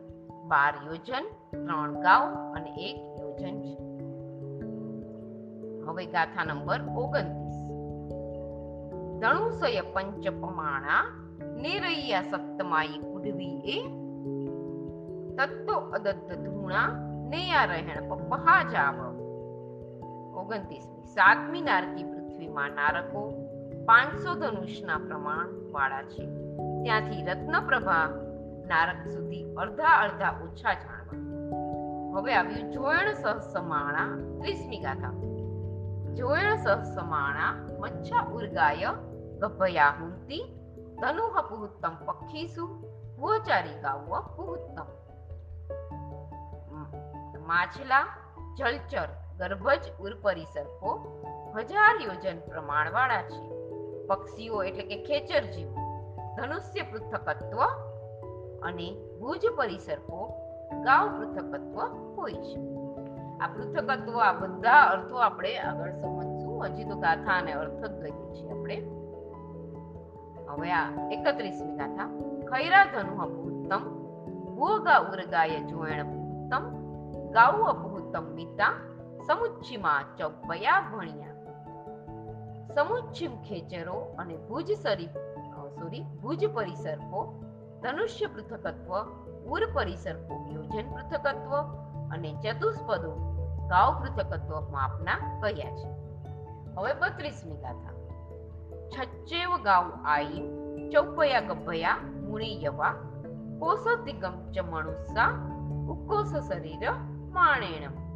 બાર 0.49 0.75
યોજન, 0.87 1.25
ત્રણ 1.51 2.01
ગાવ 2.01 2.55
અને 2.55 2.71
એક 2.71 2.97
યોજન 3.21 3.63
છે. 3.63 3.75
હવે 5.87 6.07
ગાથા 6.07 6.45
નંબર 6.45 6.81
ઓગણત્રીસ. 6.97 7.57
ધણુસય 9.21 9.81
પંચ 9.81 10.29
પમાણા 10.29 11.26
નિરૈયા 11.57 12.23
સપ્તમાઈ 12.23 13.01
ઉડવી 13.13 13.57
એ 13.67 13.79
તત્તો 15.37 15.77
અદત્ત 15.93 16.29
ધૂણા 16.45 16.89
નેયા 17.29 17.67
રહેણ 17.67 18.09
પપ્પહા 18.09 18.63
જાવ 18.65 18.99
ઓગણત્રીસમી 20.37 21.07
સાતમી 21.07 21.61
નારકી 21.61 22.05
પૃથ્વીમાં 22.05 22.75
નારકો 22.75 23.23
પાંચસો 23.87 24.35
ધનુષના 24.35 24.99
પ્રમાણ 24.99 25.49
વાળા 25.73 26.03
છે 26.03 26.25
ત્યાંથી 26.83 27.23
રત્નપ્રભા 27.25 28.07
નારક 28.67 29.01
સુધી 29.07 29.45
અડધા 29.57 29.97
અડધા 30.01 30.35
ઓછા 30.45 30.75
જાણવા 30.75 32.21
હવે 32.21 32.35
આવ્યું 32.35 32.73
જોયણ 32.73 33.15
સહસમાણા 33.15 34.11
ત્રીસમી 34.41 34.79
ગાથા. 34.79 35.15
જોયણ 36.15 36.57
સહસમાણા 36.57 37.53
મચ્છા 37.79 38.23
ઉર્ગાય 38.35 38.93
ગભયા 39.39 39.91
હુંતી 39.91 40.56
પુહુત્તમ 40.97 41.95
પક્ષીસુ 42.07 42.65
ગોચારી 43.19 43.81
ગાવ 43.81 44.09
પુહુત્તમ 44.37 44.89
માછલા 47.47 48.05
જલચર 48.57 49.11
ગર્ભજ 49.39 49.85
ઉર્પરી 50.01 50.47
સર્પો 50.47 50.93
હજાર 51.55 51.97
યોજન 52.01 52.41
પ્રમાણવાળા 52.49 53.23
છે 53.23 53.41
પક્ષીઓ 54.09 54.63
એટલે 54.63 54.83
કે 54.83 54.97
ખેચર 55.03 55.45
જીવો 55.53 55.87
ધનુષ્ય 56.37 56.85
પૃથકત્વ 56.85 57.61
અને 58.63 58.89
ભુજ 59.21 59.49
પરિસર્પો 59.57 60.21
ગાવ 60.85 61.07
પૃથકત્વ 61.17 61.79
હોય 62.17 62.41
છે 62.43 62.59
આ 63.41 63.49
પૃથકત્વ 63.49 64.17
આ 64.21 64.33
બધા 64.33 64.85
અર્થો 64.91 65.17
આપણે 65.19 65.57
આગળ 65.61 65.93
સમજશું 65.93 66.63
હજી 66.67 66.85
તો 66.85 66.97
ગાથા 66.97 67.37
અને 67.37 67.53
અર્થ 67.53 67.83
જ 67.83 67.95
લઈએ 68.03 68.29
છીએ 68.33 68.51
આપણે 68.51 68.96
હવે 70.49 70.73
આ 70.73 71.09
એકત્રીસમી 71.13 71.77
ગાથા. 71.77 72.07
ખૈરા 72.51 72.85
ધનુ 72.85 73.23
અભૂતમ 73.23 73.83
ભોગા 74.57 74.99
ઉર્ગાય 74.99 75.61
જોયણ 75.61 76.05
ભૂતમ 76.05 76.63
ગાઉ 77.31 77.63
અભૂતમ 77.63 78.25
મિતા 78.25 78.73
સમુચ્છિમા 79.27 80.03
ચૌપયા 80.19 80.81
ભણ્યા. 80.81 81.33
સમુચ્છિમ 82.75 83.43
ખેચરો 83.43 84.15
અને 84.19 84.37
ભુજ 84.37 84.73
સરી 84.83 85.09
સોરી, 85.67 86.05
ભુજ 86.23 86.47
પરિસર્પો 86.55 87.43
ધનુષ્ય 87.83 88.27
પૃથકત્વ, 88.27 89.03
ઉર 89.51 89.61
પરિસર્પો 89.75 90.47
યોજન 90.53 90.95
પૃથકત્વ 90.95 91.57
અને 92.13 92.35
ચતુષ્પદો 92.45 93.11
ગાવ 93.69 94.03
પૃથકત્વ 94.03 94.61
માપના 94.61 95.41
કહ્યા 95.43 95.77
છે. 95.77 95.89
હવે 96.75 96.95
બત્રીસમી 96.95 97.57
ગાથા. 97.57 97.96
ચૌપયા 100.93 101.41
ગભયા 101.41 101.97
મુનિ 102.13 102.65
યવા 102.65 102.91
કોસ 103.59 103.85
દિગમ 104.05 104.53
ચ 104.53 104.59
મણુસા 104.59 105.29
ઉકોસ 105.89 106.53
શરીર 106.53 106.91
માણેણમ 107.33 108.07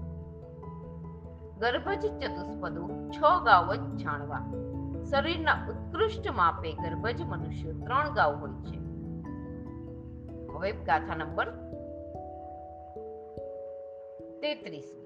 ગર્ભજ 1.58 2.00
ચતુષ્પદો 2.00 3.10
છ 3.10 3.44
ગાવ 3.44 3.74
જ 3.74 3.96
જાણવા 3.96 4.52
શરીરના 5.10 5.66
ઉત્કૃષ્ટ 5.68 6.30
માપે 6.30 6.72
ગર્ભજ 6.72 7.22
મનુષ્ય 7.22 7.72
ત્રણ 7.72 8.10
ગાવ 8.10 8.34
હોય 8.34 8.50
છે. 8.50 8.76
હવે 10.52 10.72
ગાથા 10.72 11.14
નંબર 11.14 11.50
તેત્રીસ. 14.40 14.96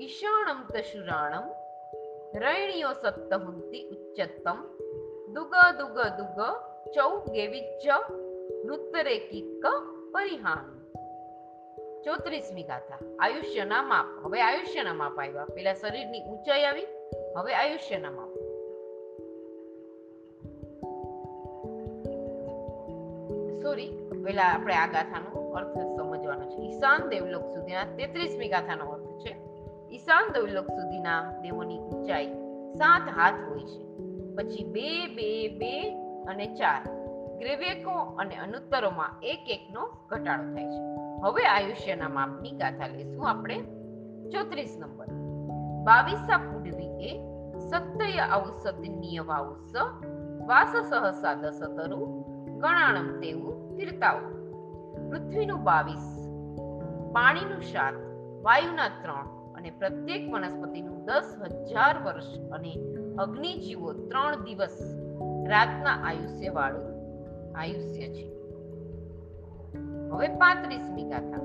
ઈશાણમ 0.00 0.62
તશુરાણમ 0.62 1.44
રૈણીઓ 2.38 2.92
સત્તહુંતિ 2.92 4.03
ઉચ્ચતમ 4.14 4.58
દુગ 5.34 5.54
દુગ 5.78 5.98
દુગ 6.18 6.38
ચૌ 6.94 7.32
ગેવિચ 7.32 7.86
નૃત્તરે 8.64 9.18
કિક 9.18 9.64
પરિહાન 10.14 10.66
ચોત્રીસમી 12.02 12.62
ગાથા 12.62 12.98
આયુષ્યના 13.18 13.82
માપ 13.82 14.26
હવે 14.26 14.42
આયુષ્યના 14.42 14.94
માપ 14.94 15.18
આવ્યા 15.20 15.46
પેલા 15.54 15.74
શરીરની 15.74 16.22
ઊંચાઈ 16.22 16.64
આવી 16.64 16.86
હવે 17.36 17.54
આયુષ્યના 17.54 18.10
માપ 18.10 18.28
સોરી 23.62 23.90
પેલા 24.24 24.42
આપણે 24.42 24.74
આ 24.74 24.86
ગાથાનો 24.86 25.50
અર્થ 25.52 25.78
સમજવાનો 25.96 26.50
છે. 26.50 26.62
ઈશાન 26.62 27.08
દેવલોક 27.08 27.42
સુધીના 27.42 27.84
તેત્રીસમી 27.84 28.48
ગાથાનો 28.48 28.90
અર્થ 28.90 29.10
છે. 29.18 29.36
ઈશાન 29.90 30.32
દેવલોક 30.32 30.66
સુધીના 30.66 31.32
દેવોની 31.42 31.78
ઊંચાઈ 31.78 32.26
સાત 32.74 33.08
હાથ 33.18 33.34
હોય 33.48 33.66
છે. 33.66 33.93
પછી 34.36 34.64
બે 34.64 35.06
બે 35.06 35.48
બે 35.48 35.72
અને 36.24 36.46
ચાર. 36.46 36.82
ગ્રેવેકો 37.38 37.90
અને 37.90 38.36
અનુત્તરોમાં 38.36 39.20
એક 39.22 39.50
એકનો 39.50 39.88
ઘટાડો 40.08 40.54
થાય 40.54 40.64
છે. 40.64 40.82
હવે 41.22 41.46
આયુષ્યના 41.46 42.08
માપની 42.08 42.50
ગાથા 42.50 42.86
લેશું 42.86 43.28
આપણે. 43.28 43.58
ચોત્રીસ 44.30 44.76
નંબર. 44.78 45.06
બાવીસા 45.84 46.38
પૂડવી 46.38 46.90
એ 47.00 47.12
સત્ય 47.58 48.28
ઔષધિન્ય 48.34 49.20
વાઉસ 49.20 49.76
વાસ 50.46 50.76
સહસા 50.76 51.34
દસતરુ 51.34 52.06
ગણાણમ 52.58 53.20
તેવું 53.20 53.76
તીર્તાઓ 53.76 54.18
પૃથ્વીનું 55.10 55.64
બાવીસ, 55.64 56.06
પાણીનું 57.12 57.62
સાત, 57.62 57.94
વાયુના 58.42 58.88
ત્રણ 58.88 59.26
અને 59.54 59.70
પ્રત્યેક 59.70 60.32
વનસ્પતિનું 60.32 61.04
દસ 61.04 61.36
હજાર 61.68 62.02
વર્ષ 62.02 62.38
અને 62.52 62.72
અગ્નિજીવો 63.18 63.92
ત્રણ 63.92 64.44
દિવસ 64.44 64.78
રાતના 65.48 65.90
આયુષ્ય 65.90 66.48
વાળું 66.48 66.94
આયુષ્ય 67.58 68.08
છે. 68.08 68.34
હવે 70.10 70.28
પાંત્રીસમી 70.28 71.02
ગાથા. 71.02 71.38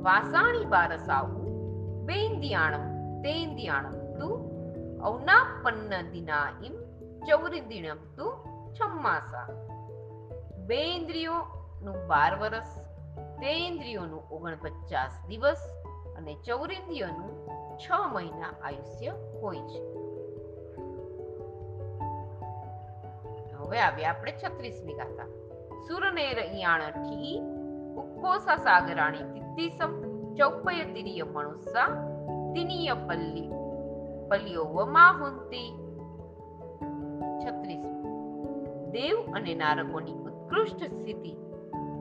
વાસાણી 0.00 0.64
બારસ 0.64 1.10
આવું 1.10 1.46
બેન્દિયાણમ 2.06 2.96
તેન્દિયાણમ 3.22 3.90
તુ, 3.90 4.50
ઔનાપન્ન 5.04 6.10
દિના 6.10 6.48
ઇમ 6.64 6.72
ચૌરિદિણમ 7.20 7.96
તુ, 7.96 8.30
છમ્માસા. 8.72 9.48
બે 10.66 10.96
ઇન્દ્રિયોનું 10.96 12.06
બાર 12.06 12.38
વર્ષ 12.38 12.66
તે 13.16 13.66
ઇન્દ્રિયોનું 13.66 14.20
ઓગણપચાસ 14.30 15.26
દિવસ 15.28 15.58
અને 16.16 16.34
ચૌરિન્દ્રિયોનું 16.34 17.48
છ 17.76 18.12
મહિના 18.12 18.54
આયુષ્ય 18.62 19.06
હોય 19.42 19.56
છે. 19.56 20.05
હવે 23.66 23.80
આવ્યા 23.80 24.10
આપણે 24.10 24.32
છત્રીસમી 24.32 24.94
ગાથા. 24.94 25.26
સુરનેર 25.88 26.38
ઈયાણઠી 26.38 27.40
ઉક્કોસા 27.96 28.56
સાગરાણી 28.56 29.18
તિત્તિસમ 29.18 30.06
ચૌપય 30.34 30.84
તિરિય 30.84 31.22
મણુસા 31.22 31.86
તિનિય 32.54 32.94
પલ્લી 32.94 33.50
પલ્લીઓ 34.28 34.64
વમા 34.64 35.10
હુંતી 35.10 35.70
છત્રીસમી. 37.38 38.12
દેવ 38.90 39.34
અને 39.34 39.54
નારકોની 39.54 40.12
ઉત્કૃષ્ટ 40.12 40.84
સ્થિતિ 40.84 41.36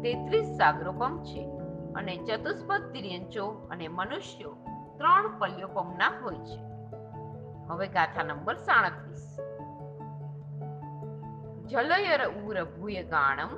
તેત્રીસ 0.04 0.46
સાગરોપમ 0.46 1.24
છે 1.24 1.50
અને 1.96 2.18
ચતુષ્પદ 2.18 2.92
તિર્યંચો 2.94 3.68
અને 3.72 3.88
મનુષ્યો 3.88 4.56
ત્રણ 4.98 5.40
પલ્યોપમના 5.40 6.12
હોય 6.24 6.36
છે. 6.36 6.60
હવે 7.68 7.88
ગાથા 7.88 8.24
નંબર 8.24 8.56
સાડત્રીસ. 8.56 9.38
ઉર 11.66 12.58
ભૂય 12.78 13.04
ગાણમ 13.04 13.54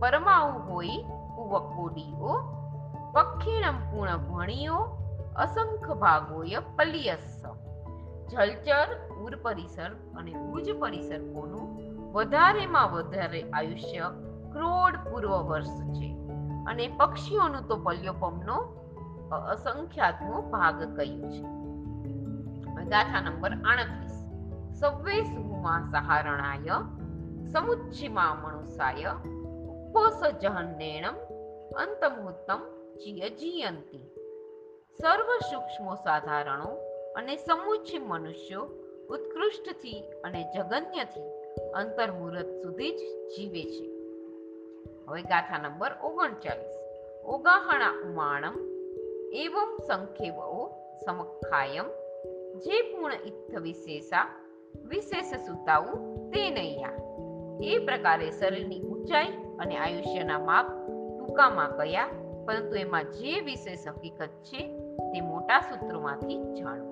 પરમાઉ 0.00 0.48
હોય 0.66 0.98
ઉવકોડીઓ 1.38 2.34
પક્ષીણમ 3.14 3.78
પૂર્ણ 3.90 4.22
ભણીઓ 4.28 4.78
અસંખ 5.36 5.88
ભાગોય 5.94 6.60
પલિયસ 6.76 7.44
જલચર 8.28 8.88
ઉર 9.20 9.36
પરિસર 9.36 9.90
અને 10.16 10.32
ભુજ 10.32 10.70
પરિસર 10.80 11.20
કોનું 11.34 11.66
વધારેમાં 12.12 12.92
વધારે 12.92 13.42
આયુષ્ય 13.52 14.06
ક્રોડ 14.52 14.94
પૂર્વ 14.96 15.32
વર્ષ 15.48 15.80
છે 15.92 16.08
અને 16.66 16.88
પક્ષીઓનું 16.88 17.68
તો 17.68 17.76
પલ્યોપમનો 17.76 18.56
અસંખ્યાતમો 19.30 20.42
ભાગ 20.42 20.80
કહ્યું 20.96 21.28
છે 21.30 22.84
ગાથા 22.84 23.20
નંબર 23.20 23.52
આડત્રીસ 23.52 24.16
સવ્વે 24.80 25.22
સુમા 25.24 25.78
સહારણાય 25.90 26.80
ઉપોસ 29.68 30.20
જહન્નેણમ 30.40 31.16
અંતમુત્તમ 31.74 32.60
ચિય 32.96 33.28
જીયંતી 33.30 34.10
સર્વ 35.02 35.38
સૂક્ષ્મો 35.50 35.94
સાધારણો 35.94 36.70
અને 37.16 37.36
સમુચ્ચ 37.36 37.94
મનુષ્યો 38.00 38.62
ઉત્કૃષ્ટથી 39.10 40.02
અને 40.24 40.44
જગન્યથી 40.56 41.30
અંતર્મુહૂર્ત 41.70 42.50
સુધી 42.62 42.92
જ 42.92 43.00
જીવે 43.28 43.64
છે 43.64 43.86
હવે 45.08 45.22
ગાથા 45.22 45.58
નંબર 45.58 45.92
ઓગણચાલીસ. 46.02 46.74
ઓગાહણા 47.24 48.10
ઉમાણમ 48.10 48.56
એવમ 49.32 49.78
સંખેવો 49.86 50.70
સમખાયમ 51.06 51.86
જે 52.58 52.82
પૂર્ણ 52.82 53.14
ઇત્થ 53.14 53.58
વિશેષા 53.58 54.26
વિશેષ 54.88 55.46
સુતાવું 55.46 56.30
તે 56.30 56.50
નૈયા। 56.50 57.09
એ 57.62 57.78
પ્રકારે 57.78 58.30
શરીરની 58.30 58.80
ઊંચાઈ 58.80 59.26
અને 59.58 59.76
આયુષ્યના 59.76 60.38
માપ 60.38 60.66
ટૂંકામાં 60.66 61.76
કયા, 61.76 62.06
પરંતુ 62.46 62.76
એમાં 62.76 63.04
જે 63.04 63.40
વિશેષ 63.40 63.88
હકીકત 63.88 64.28
છે 64.28 64.78
તે 64.98 65.20
મોટા 65.20 65.60
સૂત્રોમાંથી 65.60 66.38
જાણો 66.54 66.90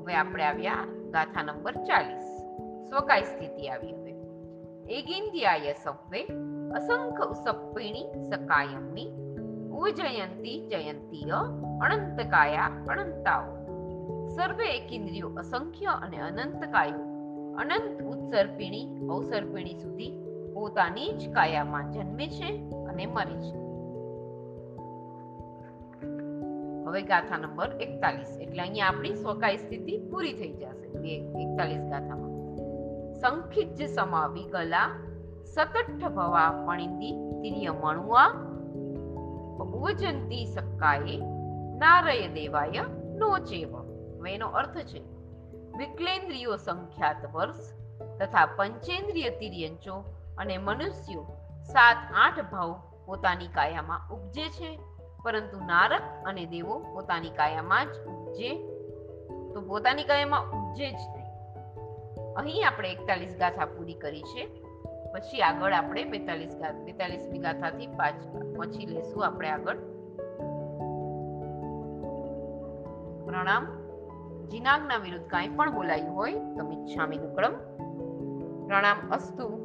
હવે 0.00 0.14
આપણે 0.14 0.44
આવ્યા 0.44 0.86
ગાથા 1.10 1.42
નંબર 1.42 1.72
ચાલીસ. 1.72 2.24
સ્વકાય 2.88 3.22
સ્થિતિ 3.22 3.68
આવી 3.68 3.92
હવે. 3.92 4.14
એગિંદ્યાય 4.90 5.72
સપ્વે 5.72 6.22
અસંખ 6.74 7.20
ઉસપ્પિણી 7.20 8.04
સકાયમની 8.30 9.10
ઉજયંતી 9.70 10.66
જયંતીય 10.66 11.34
અનંતકાયા 11.82 12.70
અનંતાઓ. 12.88 13.64
સર્વે 14.28 14.76
એકેન્દ્રિયો 14.76 15.28
અસંખ્ય 15.28 15.86
અને 15.86 16.16
અનંતકાયો 16.16 17.13
અનંત 17.58 18.02
ઉત્સર્પિણી 18.02 19.06
અવસર્પિણી 19.08 19.74
સુધી 19.74 20.12
પોતાની 20.54 21.12
જ 21.12 21.32
કાયામાં 21.32 21.90
જન્મે 21.90 22.28
છે 22.28 22.70
અને 22.70 23.06
મરે 23.06 23.36
છે. 23.36 23.64
હવે 26.84 27.02
ગાથા 27.02 27.38
નંબર 27.38 27.76
એકતાલીસ. 27.80 28.38
એટલે 28.40 28.62
અહીંયા 28.62 28.86
આપણી 28.86 29.14
સ્વકાય 29.14 29.56
સ્થિતિ 29.56 29.98
પૂરી 29.98 30.32
થઈ 30.32 30.52
જશે. 30.52 31.16
એકતાલીસ 31.42 31.80
ગાથામાં. 31.80 32.34
સંખિજ 33.14 33.88
સમાવી 33.88 34.44
ગલા, 34.44 34.88
સતઠ 35.44 36.08
ભવા 36.08 36.64
પણિંદી 36.66 37.12
તિર્ય 37.12 37.70
મણુઆ 37.70 38.28
ઉવજંતી 39.74 40.46
સક્કાએ, 40.46 41.16
નારય 41.78 42.28
દેવાય 42.28 42.80
નો 43.18 43.38
ચેવ 43.38 43.76
હવે 43.76 44.34
એનો 44.34 44.46
અર્થ 44.46 44.78
છે 44.78 45.13
વિકલેન્દ્રિયો 45.76 46.56
સંખ્યાત 46.56 47.34
વર્ષ 47.34 47.74
તથા 48.20 48.46
પંચેન્દ્રિય 48.46 49.30
તિર્યંચો 49.30 49.94
અને 50.38 50.58
મનુષ્યો 50.58 51.22
સાત 51.64 51.96
આઠ 52.14 52.40
ભાવ 52.52 52.82
પોતાની 53.06 53.46
કાયામાં 53.48 54.14
ઉપજે 54.14 54.48
છે. 54.48 54.80
પરંતુ 55.22 55.60
નારક 55.60 56.02
અને 56.26 56.46
દેવો 56.46 56.78
પોતાની 56.78 57.30
કાયામાં 57.30 57.86
જ 57.86 58.06
ઉપજે. 58.06 58.68
તો 59.54 59.60
પોતાની 59.60 60.04
કાયામાં 60.04 60.40
ઉપજે 60.40 60.90
જ 60.90 60.94
નહીં. 60.94 61.24
અહીં 62.34 62.66
આપણે 62.66 62.92
એકતાલીસ 62.92 63.36
ગાથા 63.36 63.64
પૂરી 63.64 63.94
કરી 63.94 64.22
છે. 64.22 64.46
પછી 65.12 65.40
આગળ 65.40 65.72
આપણે 65.72 66.04
બેતાલીસ 66.04 66.54
બેતાલીસમી 66.84 67.38
ગાથાથી 67.38 67.86
પાંચ 67.86 68.26
પછી 68.58 68.86
લેશું 68.86 69.26
આપણે 69.26 69.48
આગળ. 69.48 69.76
પ્રણામ. 73.24 73.83
જીનાગના 74.50 74.96
વિરુદ્ધ 74.96 75.26
કાંઈ 75.26 75.48
પણ 75.48 75.74
બોલાયું 75.74 76.14
હોય 76.14 76.32
તો 76.32 76.64
મિચ્છામી 76.64 77.16
દુક્કડમ 77.16 77.52
પ્રણામ 78.66 78.96
અસ્તુ. 79.10 79.63